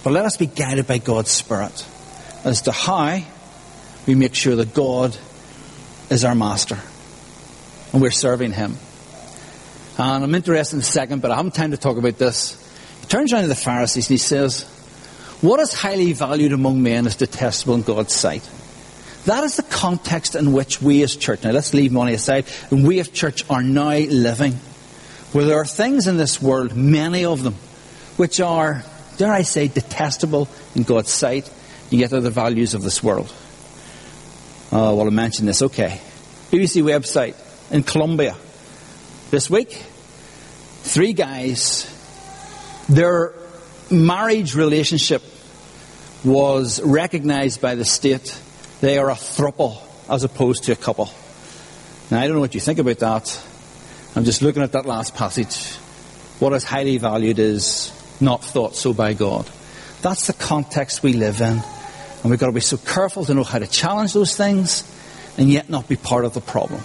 But 0.03 0.13
let 0.13 0.25
us 0.25 0.37
be 0.37 0.47
guided 0.47 0.89
by 0.89 0.99
God's 0.99 1.31
Spirit 1.31 1.87
as 2.45 2.63
to 2.63 2.73
how 2.73 3.21
we 4.07 4.15
make 4.15 4.35
sure 4.35 4.57
that 4.57 4.75
God 4.75 5.17
is 6.11 6.25
our 6.25 6.35
master 6.35 6.79
and 7.93 8.03
we're 8.03 8.11
serving 8.11 8.53
Him. 8.53 8.77
And 9.97 10.25
I'm 10.25 10.35
interested 10.35 10.77
in 10.77 10.81
a 10.81 10.85
second, 10.85 11.23
but 11.23 11.31
I 11.31 11.37
haven't 11.37 11.55
time 11.55 11.71
to 11.71 11.77
talk 11.77 11.97
about 11.97 12.19
this. 12.19 12.61
He 13.01 13.07
turns 13.07 13.33
around 13.33 13.43
to 13.43 13.49
the 13.49 13.55
Pharisees 13.55 14.09
and 14.09 14.15
he 14.15 14.19
says, 14.19 14.65
What 15.41 15.61
is 15.61 15.73
highly 15.73 16.13
valued 16.13 16.53
among 16.53 16.83
men 16.83 17.07
is 17.07 17.17
detestable 17.17 17.77
in 17.77 17.83
God's 17.83 18.13
sight. 18.13 18.49
That 19.27 19.45
is 19.45 19.57
the 19.57 19.63
context 19.63 20.35
in 20.35 20.53
which 20.53 20.83
we 20.83 21.03
as 21.03 21.17
church, 21.17 21.45
now 21.45 21.53
let's 21.53 21.73
leave 21.73 21.93
money 21.93 22.13
aside, 22.13 22.47
and 22.71 22.87
we 22.87 23.01
as 23.01 23.09
church 23.09 23.49
are 23.49 23.63
now 23.63 23.97
living, 23.97 24.53
where 25.33 25.47
there 25.47 25.57
are 25.57 25.65
things 25.65 26.07
in 26.07 26.19
this 26.19 26.43
world, 26.43 26.77
many 26.77 27.25
of 27.25 27.43
them, 27.43 27.55
which 28.17 28.41
are, 28.41 28.85
dare 29.17 29.33
I 29.33 29.43
say, 29.43 29.69
detestable 29.69 30.49
in 30.75 30.83
God's 30.83 31.11
sight, 31.11 31.51
yet 31.99 32.13
are 32.13 32.21
the 32.21 32.31
values 32.31 32.75
of 32.75 32.83
this 32.83 33.03
world. 33.03 33.33
Oh, 34.73 34.97
well, 34.97 35.07
I 35.07 35.11
mentioned 35.11 35.49
this, 35.49 35.63
okay. 35.63 36.01
BBC 36.51 36.83
website 36.83 37.35
in 37.71 37.83
Colombia 37.83 38.37
this 39.31 39.51
week, 39.51 39.73
three 40.83 41.13
guys, 41.13 41.91
their 42.89 43.35
marriage 43.91 44.55
relationship 44.55 45.23
was 46.25 46.81
recognized 46.83 47.61
by 47.61 47.75
the 47.75 47.85
state 47.85 48.41
they 48.81 48.99
are 48.99 49.11
a 49.11 49.15
thruple 49.15 49.81
as 50.09 50.25
opposed 50.25 50.65
to 50.65 50.73
a 50.73 50.77
couple. 50.77 51.11
Now, 52.11 52.21
I 52.21 52.27
don't 52.27 52.35
know 52.35 52.41
what 52.41 52.55
you 52.55 52.61
think 52.61 52.79
about 52.79 52.99
that. 52.99 53.45
I'm 54.15 54.25
just 54.25 54.43
looking 54.43 54.63
at 54.63 54.73
that 54.73 54.87
last 54.87 55.15
passage. 55.15 55.75
What 56.39 56.53
is 56.53 56.65
highly 56.65 56.99
valued 56.99 57.39
is 57.39 57.93
not 58.21 58.45
thought 58.45 58.77
so 58.77 58.93
by 58.93 59.15
God. 59.15 59.51
That's 60.03 60.27
the 60.27 60.33
context 60.35 61.03
we 61.03 61.15
live 61.15 61.41
in. 61.41 61.63
And 62.25 62.31
we've 62.31 62.41
got 62.41 62.47
to 62.47 62.53
be 62.53 62.61
so 62.61 62.79
careful 62.79 63.27
to 63.27 63.35
know 63.35 63.45
how 63.45 63.59
to 63.59 63.67
challenge 63.67 64.15
those 64.15 64.35
things 64.35 64.83
and 65.37 65.51
yet 65.51 65.69
not 65.69 65.87
be 65.87 65.97
part 65.97 66.25
of 66.25 66.33
the 66.33 66.41
problem. 66.41 66.81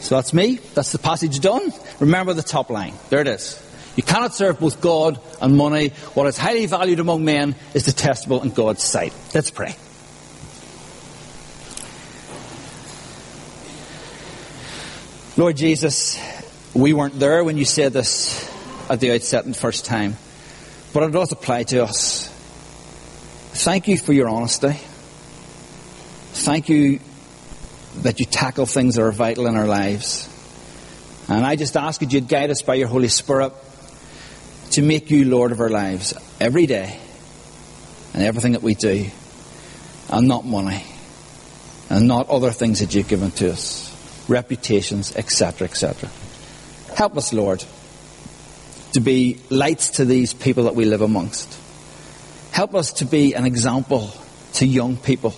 So 0.00 0.14
that's 0.14 0.32
me. 0.32 0.60
That's 0.74 0.92
the 0.92 0.98
passage 0.98 1.40
done. 1.40 1.72
Remember 1.98 2.32
the 2.32 2.42
top 2.42 2.70
line. 2.70 2.94
There 3.10 3.20
it 3.20 3.26
is. 3.26 3.60
You 3.96 4.04
cannot 4.04 4.32
serve 4.32 4.60
both 4.60 4.80
God 4.80 5.20
and 5.40 5.56
money. 5.56 5.88
What 6.14 6.28
is 6.28 6.38
highly 6.38 6.66
valued 6.66 7.00
among 7.00 7.24
men 7.24 7.56
is 7.74 7.82
detestable 7.82 8.42
in 8.42 8.50
God's 8.50 8.84
sight. 8.84 9.12
Let's 9.34 9.50
pray. 9.50 9.74
Lord 15.36 15.56
Jesus, 15.56 16.16
we 16.74 16.92
weren't 16.92 17.18
there 17.18 17.42
when 17.42 17.56
you 17.56 17.64
said 17.64 17.92
this 17.92 18.48
at 18.88 19.00
the 19.00 19.12
outset 19.12 19.46
the 19.46 19.54
first 19.54 19.84
time, 19.84 20.16
but 20.92 21.02
it 21.02 21.10
does 21.10 21.32
apply 21.32 21.64
to 21.64 21.84
us. 21.84 22.28
Thank 23.54 23.86
you 23.86 23.98
for 23.98 24.12
your 24.14 24.28
honesty. 24.28 24.72
Thank 26.32 26.70
you 26.70 27.00
that 27.98 28.18
you 28.18 28.24
tackle 28.24 28.64
things 28.64 28.94
that 28.94 29.02
are 29.02 29.12
vital 29.12 29.46
in 29.46 29.56
our 29.56 29.66
lives. 29.66 30.28
And 31.28 31.44
I 31.44 31.56
just 31.56 31.76
ask 31.76 32.00
that 32.00 32.12
you'd 32.12 32.28
guide 32.28 32.50
us 32.50 32.62
by 32.62 32.74
your 32.74 32.88
Holy 32.88 33.08
Spirit 33.08 33.52
to 34.70 34.82
make 34.82 35.10
you 35.10 35.26
Lord 35.26 35.52
of 35.52 35.60
our 35.60 35.68
lives 35.68 36.14
every 36.40 36.66
day 36.66 36.98
and 38.14 38.22
everything 38.22 38.52
that 38.52 38.62
we 38.62 38.74
do, 38.74 39.06
and 40.10 40.26
not 40.26 40.44
money, 40.44 40.84
and 41.90 42.08
not 42.08 42.28
other 42.30 42.50
things 42.50 42.80
that 42.80 42.94
you've 42.94 43.08
given 43.08 43.30
to 43.32 43.52
us, 43.52 43.94
reputations, 44.28 45.14
etc., 45.14 45.66
etc. 45.68 46.10
Help 46.94 47.16
us, 47.16 47.32
Lord, 47.32 47.64
to 48.92 49.00
be 49.00 49.40
lights 49.50 49.90
to 49.90 50.04
these 50.04 50.34
people 50.34 50.64
that 50.64 50.74
we 50.74 50.86
live 50.86 51.02
amongst. 51.02 51.61
Help 52.52 52.74
us 52.74 52.92
to 52.92 53.06
be 53.06 53.34
an 53.34 53.46
example 53.46 54.12
to 54.54 54.66
young 54.66 54.98
people 54.98 55.34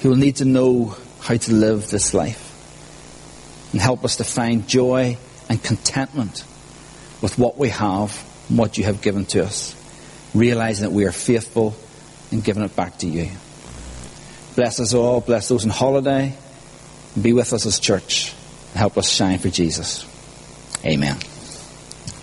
who 0.00 0.10
will 0.10 0.16
need 0.16 0.36
to 0.36 0.44
know 0.44 0.96
how 1.20 1.36
to 1.36 1.52
live 1.52 1.88
this 1.90 2.12
life. 2.12 2.50
And 3.72 3.80
help 3.80 4.04
us 4.04 4.16
to 4.16 4.24
find 4.24 4.68
joy 4.68 5.16
and 5.48 5.62
contentment 5.62 6.44
with 7.22 7.38
what 7.38 7.56
we 7.56 7.68
have 7.70 8.22
and 8.48 8.58
what 8.58 8.76
you 8.78 8.84
have 8.84 9.00
given 9.00 9.26
to 9.26 9.44
us, 9.44 9.76
realizing 10.34 10.88
that 10.88 10.92
we 10.92 11.04
are 11.04 11.12
faithful 11.12 11.76
and 12.32 12.42
giving 12.42 12.64
it 12.64 12.74
back 12.74 12.98
to 12.98 13.06
you. 13.06 13.30
Bless 14.56 14.80
us 14.80 14.92
all, 14.92 15.20
bless 15.20 15.48
those 15.48 15.64
on 15.64 15.70
holiday, 15.70 16.34
be 17.20 17.32
with 17.32 17.52
us 17.52 17.64
as 17.64 17.78
church, 17.78 18.34
and 18.72 18.78
help 18.78 18.98
us 18.98 19.08
shine 19.08 19.38
for 19.38 19.50
Jesus. 19.50 20.04
Amen. 20.84 21.16